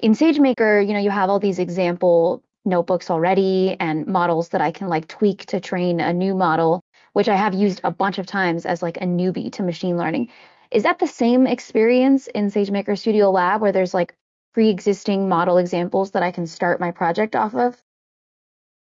In 0.00 0.12
SageMaker, 0.12 0.86
you 0.86 0.94
know, 0.94 0.98
you 0.98 1.10
have 1.10 1.28
all 1.28 1.38
these 1.38 1.58
example 1.58 2.42
notebooks 2.64 3.10
already 3.10 3.76
and 3.78 4.06
models 4.06 4.48
that 4.50 4.60
I 4.60 4.70
can 4.72 4.88
like 4.88 5.08
tweak 5.08 5.44
to 5.46 5.60
train 5.60 6.00
a 6.00 6.12
new 6.12 6.34
model, 6.34 6.80
which 7.12 7.28
I 7.28 7.36
have 7.36 7.54
used 7.54 7.80
a 7.84 7.90
bunch 7.90 8.18
of 8.18 8.26
times 8.26 8.64
as 8.64 8.82
like 8.82 8.96
a 8.96 9.04
newbie 9.04 9.52
to 9.52 9.62
machine 9.62 9.98
learning. 9.98 10.30
Is 10.70 10.84
that 10.84 10.98
the 10.98 11.06
same 11.06 11.46
experience 11.46 12.26
in 12.26 12.50
SageMaker 12.50 12.98
Studio 12.98 13.30
Lab 13.30 13.60
where 13.60 13.72
there's 13.72 13.94
like 13.94 14.14
pre-existing 14.54 15.28
model 15.28 15.58
examples 15.58 16.12
that 16.12 16.22
I 16.22 16.32
can 16.32 16.46
start 16.46 16.80
my 16.80 16.92
project 16.92 17.36
off 17.36 17.54
of? 17.54 17.76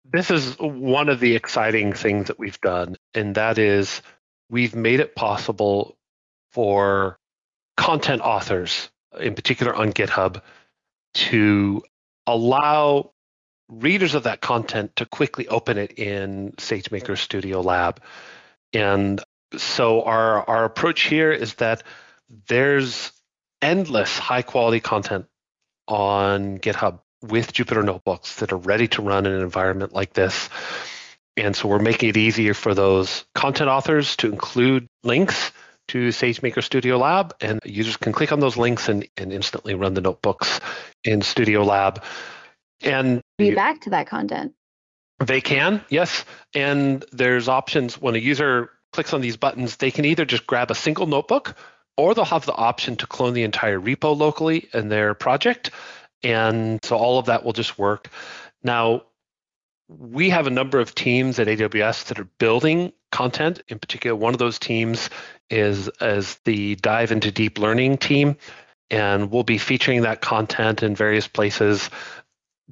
This 0.05 0.31
is 0.31 0.55
one 0.59 1.09
of 1.09 1.19
the 1.19 1.35
exciting 1.35 1.95
things 1.95 2.29
that 2.29 2.39
we've 2.39 2.61
done, 2.61 2.97
and 3.15 3.35
that 3.37 3.57
is 3.57 4.03
we've 4.53 4.77
made 4.77 5.01
it 5.01 5.17
possible 5.17 5.97
for 6.53 7.19
content 7.77 8.21
authors, 8.21 8.91
in 9.19 9.35
particular 9.35 9.75
on 9.75 9.93
GitHub, 9.93 10.43
to 11.15 11.83
allow 12.27 13.13
readers 13.69 14.15
of 14.15 14.25
that 14.25 14.43
content 14.43 14.95
to 14.97 15.07
quickly 15.07 15.49
open 15.49 15.79
it 15.79 15.99
in 15.99 16.53
SageMaker 16.59 17.17
Studio 17.17 17.63
Lab. 17.63 18.03
And 18.75 19.21
so 19.57 20.03
our 20.03 20.49
our 20.49 20.65
approach 20.65 21.03
here 21.03 21.33
is 21.33 21.55
that 21.55 21.83
there's 22.49 23.11
endless 23.63 24.19
high 24.19 24.43
quality 24.43 24.81
content 24.81 25.27
on 25.89 26.59
GitHub 26.59 27.01
with 27.23 27.53
Jupyter 27.53 27.85
notebooks 27.85 28.37
that 28.37 28.53
are 28.53 28.59
ready 28.59 28.89
to 28.89 29.03
run 29.03 29.27
in 29.27 29.33
an 29.33 29.41
environment 29.41 29.93
like 29.93 30.13
this. 30.13 30.49
And 31.37 31.57
so 31.57 31.69
we're 31.69 31.79
making 31.79 32.11
it 32.11 32.17
easier 32.17 32.55
for 32.55 32.75
those 32.75 33.25
content 33.35 33.71
authors 33.71 34.17
to 34.17 34.31
include 34.31 34.87
links 35.03 35.53
to 35.89 36.09
SageMaker 36.09 36.63
Studio 36.63 36.99
Lab, 36.99 37.35
and 37.41 37.61
users 37.65 37.97
can 37.97 38.13
click 38.13 38.33
on 38.33 38.41
those 38.41 38.57
links 38.57 38.89
and, 38.89 39.07
and 39.17 39.33
instantly 39.33 39.75
run 39.75 39.95
the 39.95 40.01
notebooks 40.01 40.61
in 41.05 41.23
Studio 41.23 41.65
Lab. 41.65 42.03
And 42.83 43.21
be 43.39 43.55
back 43.55 43.83
to 43.83 43.91
that 43.91 44.07
content. 44.07 44.55
They 45.19 45.41
can, 45.41 45.85
yes. 45.89 46.25
And 46.55 47.05
there's 47.13 47.49
options 47.49 48.01
when 48.01 48.15
a 48.15 48.19
user 48.19 48.71
clicks 48.93 49.13
on 49.13 49.21
these 49.21 49.37
buttons, 49.37 49.77
they 49.77 49.91
can 49.91 50.05
either 50.05 50.25
just 50.25 50.47
grab 50.47 50.71
a 50.71 50.75
single 50.75 51.07
notebook 51.07 51.57
or 51.97 52.15
they'll 52.15 52.25
have 52.25 52.47
the 52.47 52.55
option 52.55 52.97
to 52.97 53.07
clone 53.07 53.35
the 53.35 53.43
entire 53.43 53.79
repo 53.79 54.17
locally 54.17 54.69
in 54.73 54.89
their 54.89 55.15
project. 55.15 55.71
And 56.23 56.79
so 56.85 56.97
all 56.97 57.19
of 57.19 57.27
that 57.27 57.45
will 57.45 57.53
just 57.53 57.79
work. 57.79 58.09
Now, 58.63 59.03
we 59.99 60.31
have 60.31 60.47
a 60.47 60.51
number 60.51 60.81
of 60.81 60.95
teams 60.95 61.39
at 61.39 61.47
AWS 61.47 62.07
that 62.07 62.19
are 62.19 62.29
building 62.39 62.93
content. 63.11 63.63
In 63.69 63.79
particular, 63.79 64.17
one 64.17 64.35
of 64.35 64.39
those 64.39 64.59
teams 64.59 65.11
is 65.51 65.89
as 66.01 66.37
the 66.45 66.77
dive 66.77 67.13
into 67.13 67.31
deep 67.31 67.59
learning 67.59 67.99
team, 67.99 68.37
and 68.91 69.31
we'll 69.31 69.43
be 69.43 69.59
featuring 69.59 70.03
that 70.03 70.21
content 70.21 70.83
in 70.83 70.95
various 70.95 71.29
places 71.29 71.91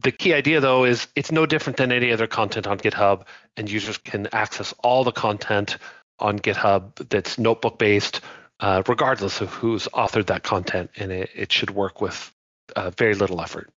the 0.03 0.13
key 0.13 0.33
idea 0.35 0.61
though 0.61 0.85
is 0.85 1.09
it's 1.15 1.33
no 1.33 1.47
different 1.47 1.77
than 1.77 1.93
any 1.93 2.13
other 2.13 2.27
content 2.27 2.67
on 2.67 2.79
GitHub, 2.79 3.25
and 3.57 3.71
users 3.71 3.99
can 3.99 4.29
access 4.33 4.73
all 4.83 5.05
the 5.05 5.13
content 5.13 5.77
on 6.19 6.39
GitHub 6.39 7.09
that's 7.09 7.39
notebook 7.39 7.79
based, 7.79 8.21
uh, 8.61 8.83
regardless 8.87 9.41
of 9.41 9.53
who's 9.53 9.89
authored 9.89 10.27
that 10.27 10.43
content, 10.43 10.91
and 10.97 11.11
it, 11.13 11.31
it 11.35 11.53
should 11.53 11.71
work 11.71 12.01
with 12.01 12.33
uh, 12.77 12.91
very 12.91 13.15
little 13.15 13.41
effort. 13.41 13.71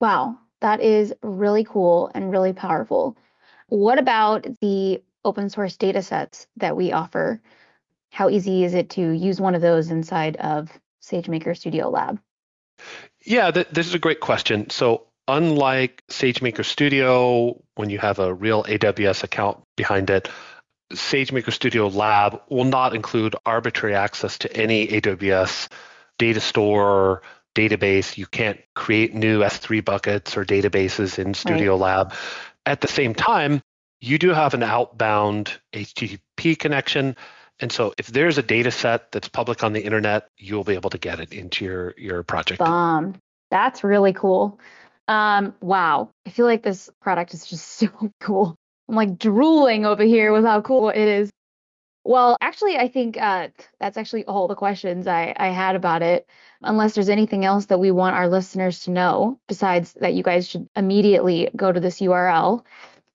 Wow, 0.00 0.38
that 0.60 0.80
is 0.80 1.12
really 1.22 1.64
cool 1.64 2.10
and 2.14 2.30
really 2.30 2.52
powerful. 2.52 3.16
What 3.68 3.98
about 3.98 4.46
the 4.60 5.02
open 5.24 5.50
source 5.50 5.76
data 5.76 6.02
sets 6.02 6.46
that 6.56 6.76
we 6.76 6.92
offer? 6.92 7.40
How 8.10 8.30
easy 8.30 8.64
is 8.64 8.74
it 8.74 8.90
to 8.90 9.10
use 9.10 9.40
one 9.40 9.54
of 9.54 9.60
those 9.60 9.90
inside 9.90 10.36
of 10.36 10.70
SageMaker 11.02 11.56
Studio 11.56 11.90
Lab? 11.90 12.18
Yeah, 13.24 13.50
th- 13.50 13.68
this 13.70 13.86
is 13.86 13.94
a 13.94 13.98
great 13.98 14.20
question. 14.20 14.70
So, 14.70 15.06
unlike 15.26 16.02
SageMaker 16.08 16.64
Studio, 16.64 17.62
when 17.74 17.90
you 17.90 17.98
have 17.98 18.18
a 18.18 18.32
real 18.32 18.64
AWS 18.64 19.24
account 19.24 19.62
behind 19.76 20.08
it, 20.10 20.28
SageMaker 20.92 21.52
Studio 21.52 21.88
Lab 21.88 22.40
will 22.48 22.64
not 22.64 22.94
include 22.94 23.36
arbitrary 23.44 23.94
access 23.94 24.38
to 24.38 24.56
any 24.56 24.86
AWS 24.88 25.68
data 26.18 26.40
store, 26.40 27.22
database. 27.58 28.16
You 28.16 28.26
can't 28.26 28.60
create 28.74 29.14
new 29.14 29.40
S3 29.40 29.84
buckets 29.84 30.36
or 30.36 30.44
databases 30.44 31.18
in 31.18 31.34
Studio 31.34 31.72
right. 31.72 31.80
Lab. 31.80 32.14
At 32.64 32.80
the 32.80 32.88
same 32.88 33.14
time, 33.14 33.62
you 34.00 34.18
do 34.18 34.30
have 34.30 34.54
an 34.54 34.62
outbound 34.62 35.58
HTTP 35.72 36.58
connection. 36.58 37.16
And 37.58 37.72
so 37.72 37.92
if 37.98 38.06
there's 38.06 38.38
a 38.38 38.42
data 38.42 38.70
set 38.70 39.10
that's 39.10 39.28
public 39.28 39.64
on 39.64 39.72
the 39.72 39.82
internet, 39.82 40.28
you'll 40.36 40.64
be 40.64 40.74
able 40.74 40.90
to 40.90 40.98
get 40.98 41.18
it 41.18 41.32
into 41.32 41.64
your, 41.64 41.94
your 41.98 42.22
project. 42.22 42.60
Bomb. 42.60 43.16
That's 43.50 43.82
really 43.82 44.12
cool. 44.12 44.60
Um, 45.08 45.54
wow. 45.60 46.10
I 46.26 46.30
feel 46.30 46.46
like 46.46 46.62
this 46.62 46.90
product 47.00 47.34
is 47.34 47.46
just 47.46 47.66
so 47.78 47.88
cool. 48.20 48.54
I'm 48.88 48.94
like 48.94 49.18
drooling 49.18 49.84
over 49.84 50.04
here 50.04 50.32
with 50.32 50.44
how 50.44 50.60
cool 50.60 50.90
it 50.90 50.98
is. 50.98 51.30
Well, 52.08 52.36
actually, 52.40 52.78
I 52.78 52.88
think 52.88 53.20
uh, 53.20 53.48
that's 53.78 53.98
actually 53.98 54.24
all 54.24 54.48
the 54.48 54.54
questions 54.54 55.06
I, 55.06 55.34
I 55.36 55.48
had 55.48 55.76
about 55.76 56.00
it. 56.00 56.26
Unless 56.62 56.94
there's 56.94 57.10
anything 57.10 57.44
else 57.44 57.66
that 57.66 57.80
we 57.80 57.90
want 57.90 58.16
our 58.16 58.30
listeners 58.30 58.80
to 58.84 58.90
know, 58.90 59.38
besides 59.46 59.92
that 60.00 60.14
you 60.14 60.22
guys 60.22 60.48
should 60.48 60.66
immediately 60.74 61.50
go 61.54 61.70
to 61.70 61.80
this 61.80 62.00
URL, 62.00 62.64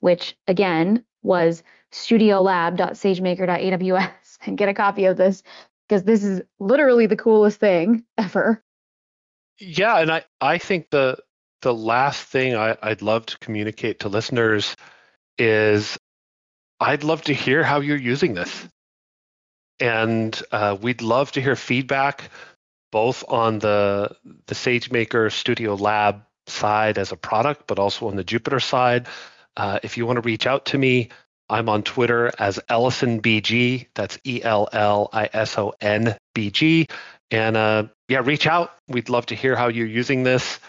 which 0.01 0.37
again 0.47 1.03
was 1.23 1.63
studiolab.sagemaker.aws 1.91 4.37
and 4.45 4.59
get 4.59 4.69
a 4.69 4.75
copy 4.75 5.05
of 5.05 5.17
this 5.17 5.41
because 5.89 6.03
this 6.03 6.23
is 6.23 6.43
literally 6.59 7.07
the 7.07 7.17
coolest 7.17 7.59
thing 7.59 8.03
ever. 8.19 8.63
Yeah, 9.59 10.01
and 10.01 10.11
I, 10.11 10.23
I 10.39 10.59
think 10.59 10.91
the 10.91 11.17
the 11.63 11.73
last 11.73 12.27
thing 12.27 12.55
I, 12.55 12.77
I'd 12.83 13.01
love 13.01 13.25
to 13.25 13.39
communicate 13.39 14.01
to 14.01 14.09
listeners 14.09 14.75
is 15.39 15.97
I'd 16.79 17.03
love 17.03 17.23
to 17.23 17.33
hear 17.33 17.63
how 17.63 17.79
you're 17.79 17.97
using 17.97 18.35
this. 18.35 18.67
And 19.79 20.39
uh, 20.51 20.77
we'd 20.79 21.01
love 21.01 21.31
to 21.33 21.41
hear 21.41 21.55
feedback 21.55 22.29
both 22.91 23.23
on 23.27 23.57
the, 23.59 24.15
the 24.45 24.53
SageMaker 24.55 25.31
Studio 25.31 25.73
Lab 25.73 26.23
side 26.45 26.97
as 26.97 27.11
a 27.11 27.17
product, 27.17 27.63
but 27.65 27.79
also 27.79 28.07
on 28.07 28.15
the 28.15 28.23
Jupyter 28.23 28.61
side. 28.61 29.07
Uh, 29.57 29.79
if 29.81 29.97
you 29.97 30.05
want 30.05 30.17
to 30.17 30.21
reach 30.21 30.45
out 30.45 30.65
to 30.67 30.77
me, 30.77 31.09
I'm 31.49 31.69
on 31.69 31.83
Twitter 31.83 32.31
as 32.39 32.59
EllisonBG. 32.69 33.87
That's 33.95 34.19
E 34.25 34.41
L 34.43 34.69
L 34.71 35.09
I 35.11 35.29
S 35.33 35.57
O 35.57 35.73
N 35.81 36.15
B 36.33 36.51
G. 36.51 36.87
And 37.31 37.57
uh, 37.57 37.85
yeah, 38.07 38.21
reach 38.23 38.47
out. 38.47 38.73
We'd 38.87 39.09
love 39.09 39.25
to 39.27 39.35
hear 39.35 39.55
how 39.55 39.67
you're 39.67 39.87
using 39.87 40.23
this 40.23 40.59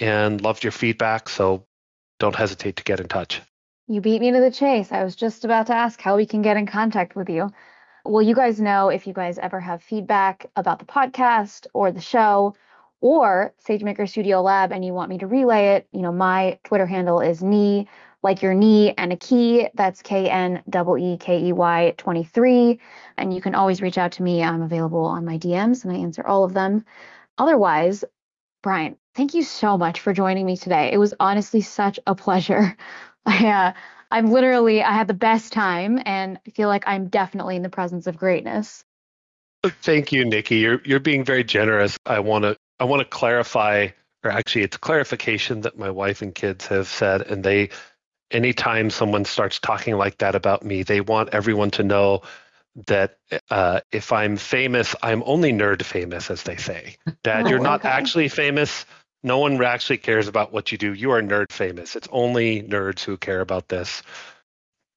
and 0.00 0.40
loved 0.40 0.64
your 0.64 0.72
feedback. 0.72 1.28
So 1.28 1.66
don't 2.18 2.34
hesitate 2.34 2.76
to 2.76 2.84
get 2.84 3.00
in 3.00 3.08
touch. 3.08 3.40
You 3.86 4.00
beat 4.00 4.20
me 4.20 4.32
to 4.32 4.40
the 4.40 4.50
chase. 4.50 4.90
I 4.90 5.04
was 5.04 5.14
just 5.14 5.44
about 5.44 5.66
to 5.66 5.74
ask 5.74 6.00
how 6.00 6.16
we 6.16 6.24
can 6.24 6.40
get 6.40 6.56
in 6.56 6.66
contact 6.66 7.14
with 7.14 7.28
you. 7.28 7.52
Well, 8.06 8.20
you 8.20 8.34
guys 8.34 8.60
know 8.60 8.90
if 8.90 9.06
you 9.06 9.14
guys 9.14 9.38
ever 9.38 9.58
have 9.60 9.82
feedback 9.82 10.50
about 10.56 10.78
the 10.78 10.84
podcast 10.84 11.66
or 11.72 11.90
the 11.90 12.02
show 12.02 12.54
or 13.00 13.54
SageMaker 13.66 14.06
Studio 14.06 14.42
Lab 14.42 14.72
and 14.72 14.84
you 14.84 14.92
want 14.92 15.08
me 15.08 15.16
to 15.18 15.26
relay 15.26 15.76
it, 15.76 15.88
you 15.90 16.02
know, 16.02 16.12
my 16.12 16.58
Twitter 16.64 16.84
handle 16.84 17.20
is 17.20 17.42
knee, 17.42 17.88
like 18.22 18.42
your 18.42 18.52
knee 18.52 18.92
and 18.98 19.10
a 19.10 19.16
key. 19.16 19.68
That's 19.72 20.02
K 20.02 20.28
N 20.28 20.62
E 20.66 21.14
E 21.14 21.16
K 21.16 21.46
E 21.46 21.52
Y 21.54 21.94
23. 21.96 22.78
And 23.16 23.32
you 23.32 23.40
can 23.40 23.54
always 23.54 23.80
reach 23.80 23.96
out 23.96 24.12
to 24.12 24.22
me. 24.22 24.42
I'm 24.42 24.60
available 24.60 25.06
on 25.06 25.24
my 25.24 25.38
DMs 25.38 25.84
and 25.84 25.92
I 25.92 25.96
answer 25.96 26.26
all 26.26 26.44
of 26.44 26.52
them. 26.52 26.84
Otherwise, 27.38 28.04
Brian, 28.62 28.96
thank 29.14 29.32
you 29.32 29.42
so 29.42 29.78
much 29.78 30.00
for 30.00 30.12
joining 30.12 30.44
me 30.44 30.58
today. 30.58 30.90
It 30.92 30.98
was 30.98 31.14
honestly 31.20 31.62
such 31.62 31.98
a 32.06 32.14
pleasure. 32.14 32.76
I, 33.26 33.48
uh, 33.48 33.72
I'm 34.14 34.30
literally, 34.30 34.80
I 34.80 34.92
had 34.92 35.08
the 35.08 35.12
best 35.12 35.52
time 35.52 36.00
and 36.06 36.38
I 36.46 36.50
feel 36.50 36.68
like 36.68 36.84
I'm 36.86 37.08
definitely 37.08 37.56
in 37.56 37.62
the 37.62 37.68
presence 37.68 38.06
of 38.06 38.16
greatness. 38.16 38.84
Thank 39.82 40.12
you, 40.12 40.24
Nikki. 40.24 40.58
You're, 40.58 40.80
you're 40.84 41.00
being 41.00 41.24
very 41.24 41.42
generous. 41.42 41.98
I 42.06 42.20
want 42.20 42.44
to, 42.44 42.56
I 42.78 42.84
want 42.84 43.00
to 43.00 43.06
clarify, 43.06 43.88
or 44.22 44.30
actually 44.30 44.62
it's 44.62 44.76
clarification 44.76 45.62
that 45.62 45.76
my 45.76 45.90
wife 45.90 46.22
and 46.22 46.32
kids 46.32 46.68
have 46.68 46.86
said, 46.86 47.22
and 47.22 47.42
they, 47.42 47.70
anytime 48.30 48.88
someone 48.88 49.24
starts 49.24 49.58
talking 49.58 49.96
like 49.96 50.18
that 50.18 50.36
about 50.36 50.62
me, 50.64 50.84
they 50.84 51.00
want 51.00 51.30
everyone 51.32 51.72
to 51.72 51.82
know 51.82 52.22
that 52.86 53.18
uh, 53.50 53.80
if 53.90 54.12
I'm 54.12 54.36
famous, 54.36 54.94
I'm 55.02 55.24
only 55.26 55.52
nerd 55.52 55.82
famous, 55.82 56.30
as 56.30 56.44
they 56.44 56.56
say. 56.56 56.94
Dad, 57.24 57.48
you're 57.48 57.58
oh, 57.58 57.64
not 57.64 57.80
okay. 57.80 57.88
actually 57.88 58.28
famous 58.28 58.86
no 59.24 59.38
one 59.38 59.62
actually 59.64 59.98
cares 59.98 60.28
about 60.28 60.52
what 60.52 60.70
you 60.70 60.78
do. 60.78 60.92
You 60.92 61.10
are 61.10 61.22
nerd 61.22 61.50
famous. 61.50 61.96
It's 61.96 62.08
only 62.12 62.62
nerds 62.62 63.02
who 63.02 63.16
care 63.16 63.40
about 63.40 63.68
this. 63.68 64.02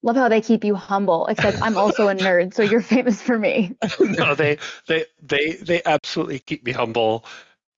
Love 0.02 0.14
how 0.14 0.28
they 0.28 0.40
keep 0.40 0.62
you 0.62 0.76
humble, 0.76 1.26
except 1.26 1.60
I'm 1.60 1.76
also 1.76 2.06
a 2.06 2.14
nerd, 2.14 2.54
so 2.54 2.62
you're 2.62 2.82
famous 2.82 3.20
for 3.20 3.36
me. 3.36 3.74
no, 4.00 4.34
they 4.36 4.58
they 4.86 5.06
they 5.20 5.52
they 5.54 5.82
absolutely 5.84 6.38
keep 6.38 6.64
me 6.64 6.72
humble. 6.72 7.24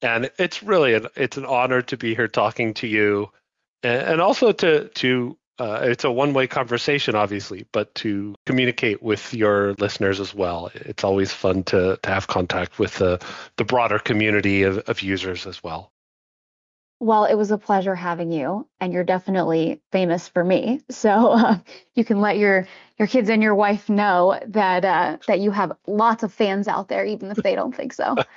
And 0.03 0.31
it's 0.39 0.63
really 0.63 0.95
an 0.95 1.07
it's 1.17 1.39
an 1.39 1.47
honor 1.47 1.81
to 1.83 1.97
be 1.97 2.15
here 2.15 2.29
talking 2.29 2.75
to 2.75 2.87
you 2.87 3.31
and, 3.83 4.03
and 4.03 4.21
also 4.21 4.53
to 4.53 4.89
to 4.89 5.37
uh, 5.59 5.81
it's 5.83 6.05
a 6.05 6.11
one-way 6.11 6.47
conversation, 6.47 7.15
obviously, 7.15 7.67
but 7.71 7.95
to 7.95 8.35
communicate 8.47 9.03
with 9.03 9.35
your 9.35 9.75
listeners 9.75 10.19
as 10.19 10.35
well. 10.35 10.71
It's 10.75 11.05
always 11.05 11.33
fun 11.33 11.65
to 11.65 11.99
to 12.03 12.11
have 12.11 12.27
contact 12.27 12.79
with 12.79 12.97
the 12.97 13.21
the 13.57 13.65
broader 13.65 13.99
community 13.99 14.63
of, 14.63 14.79
of 14.89 15.03
users 15.03 15.47
as 15.47 15.63
well. 15.63 15.93
Well, 17.03 17.25
it 17.25 17.35
was 17.35 17.51
a 17.51 17.57
pleasure 17.57 17.95
having 17.95 18.31
you, 18.31 18.69
and 18.79 18.93
you're 18.93 19.05
definitely 19.05 19.81
famous 19.91 20.29
for 20.29 20.45
me. 20.45 20.83
So 20.91 21.33
uh, 21.33 21.59
you 21.95 22.05
can 22.05 22.21
let 22.21 22.37
your 22.37 22.69
your 22.99 23.09
kids 23.09 23.31
and 23.31 23.43
your 23.43 23.55
wife 23.55 23.89
know 23.89 24.39
that 24.49 24.85
uh, 24.85 25.17
that 25.27 25.41
you 25.41 25.51
have 25.51 25.73
lots 25.87 26.23
of 26.23 26.33
fans 26.33 26.69
out 26.69 26.89
there, 26.89 27.05
even 27.07 27.31
if 27.31 27.43
they 27.43 27.55
don't 27.55 27.75
think 27.75 27.93
so. 27.93 28.17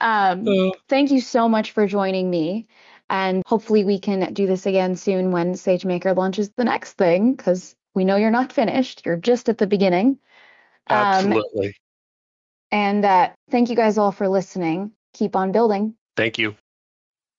Um, 0.00 0.44
thank 0.88 1.12
you 1.12 1.20
so 1.20 1.48
much 1.48 1.70
for 1.70 1.86
joining 1.86 2.28
me, 2.28 2.66
and 3.08 3.42
hopefully 3.46 3.84
we 3.84 3.98
can 3.98 4.34
do 4.34 4.46
this 4.46 4.66
again 4.66 4.96
soon 4.96 5.30
when 5.30 5.54
SageMaker 5.54 6.14
launches 6.14 6.50
the 6.56 6.64
next 6.64 6.94
thing, 6.94 7.32
because 7.32 7.74
we 7.94 8.04
know 8.04 8.16
you're 8.16 8.30
not 8.30 8.52
finished; 8.52 9.06
you're 9.06 9.16
just 9.16 9.48
at 9.48 9.56
the 9.56 9.66
beginning. 9.66 10.18
Um, 10.88 10.98
Absolutely. 10.98 11.68
Um, 11.68 11.72
and 12.70 13.04
uh, 13.04 13.30
thank 13.50 13.70
you 13.70 13.76
guys 13.76 13.98
all 13.98 14.12
for 14.12 14.28
listening. 14.28 14.90
Keep 15.14 15.36
on 15.36 15.52
building. 15.52 15.94
Thank 16.16 16.38
you. 16.38 16.56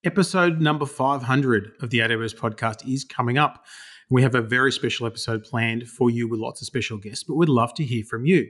Episode 0.05 0.61
number 0.61 0.85
500 0.85 1.71
of 1.81 1.89
the 1.89 1.97
AWS 1.97 2.35
podcast 2.35 2.87
is 2.87 3.03
coming 3.03 3.39
up. 3.39 3.65
We 4.11 4.21
have 4.21 4.35
a 4.35 4.41
very 4.41 4.71
special 4.71 5.07
episode 5.07 5.43
planned 5.43 5.89
for 5.89 6.11
you 6.11 6.27
with 6.27 6.39
lots 6.39 6.61
of 6.61 6.67
special 6.67 6.99
guests, 6.99 7.23
but 7.23 7.33
we'd 7.33 7.49
love 7.49 7.73
to 7.73 7.83
hear 7.83 8.03
from 8.03 8.27
you. 8.27 8.47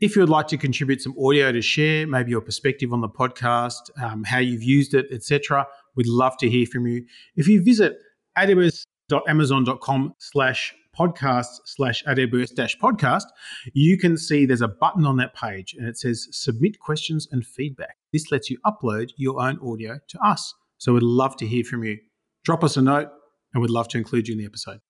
If 0.00 0.16
you 0.16 0.22
would 0.22 0.28
like 0.28 0.48
to 0.48 0.56
contribute 0.56 1.00
some 1.00 1.14
audio 1.16 1.52
to 1.52 1.62
share, 1.62 2.04
maybe 2.08 2.32
your 2.32 2.40
perspective 2.40 2.92
on 2.92 3.00
the 3.00 3.08
podcast, 3.08 3.90
um, 4.02 4.24
how 4.24 4.38
you've 4.38 4.64
used 4.64 4.92
it, 4.92 5.06
etc., 5.12 5.68
we'd 5.94 6.08
love 6.08 6.36
to 6.38 6.50
hear 6.50 6.66
from 6.66 6.88
you. 6.88 7.06
If 7.36 7.46
you 7.46 7.62
visit 7.62 7.96
aws.amazon.com 8.36 10.14
slash 10.18 10.74
podcast 10.98 11.60
slash 11.64 12.02
AWS 12.06 12.56
dash 12.56 12.76
podcast, 12.76 13.26
you 13.72 13.96
can 13.98 14.16
see 14.16 14.46
there's 14.46 14.62
a 14.62 14.66
button 14.66 15.06
on 15.06 15.16
that 15.18 15.32
page 15.32 15.76
and 15.78 15.86
it 15.86 15.96
says 15.96 16.26
submit 16.32 16.80
questions 16.80 17.28
and 17.30 17.46
feedback. 17.46 17.98
This 18.12 18.32
lets 18.32 18.50
you 18.50 18.58
upload 18.66 19.12
your 19.16 19.40
own 19.40 19.60
audio 19.62 20.00
to 20.08 20.18
us. 20.26 20.54
So 20.78 20.94
we'd 20.94 21.02
love 21.02 21.36
to 21.36 21.46
hear 21.46 21.64
from 21.64 21.84
you. 21.84 21.98
Drop 22.44 22.64
us 22.64 22.76
a 22.76 22.82
note 22.82 23.08
and 23.52 23.60
we'd 23.60 23.70
love 23.70 23.88
to 23.88 23.98
include 23.98 24.28
you 24.28 24.32
in 24.32 24.38
the 24.38 24.46
episode. 24.46 24.80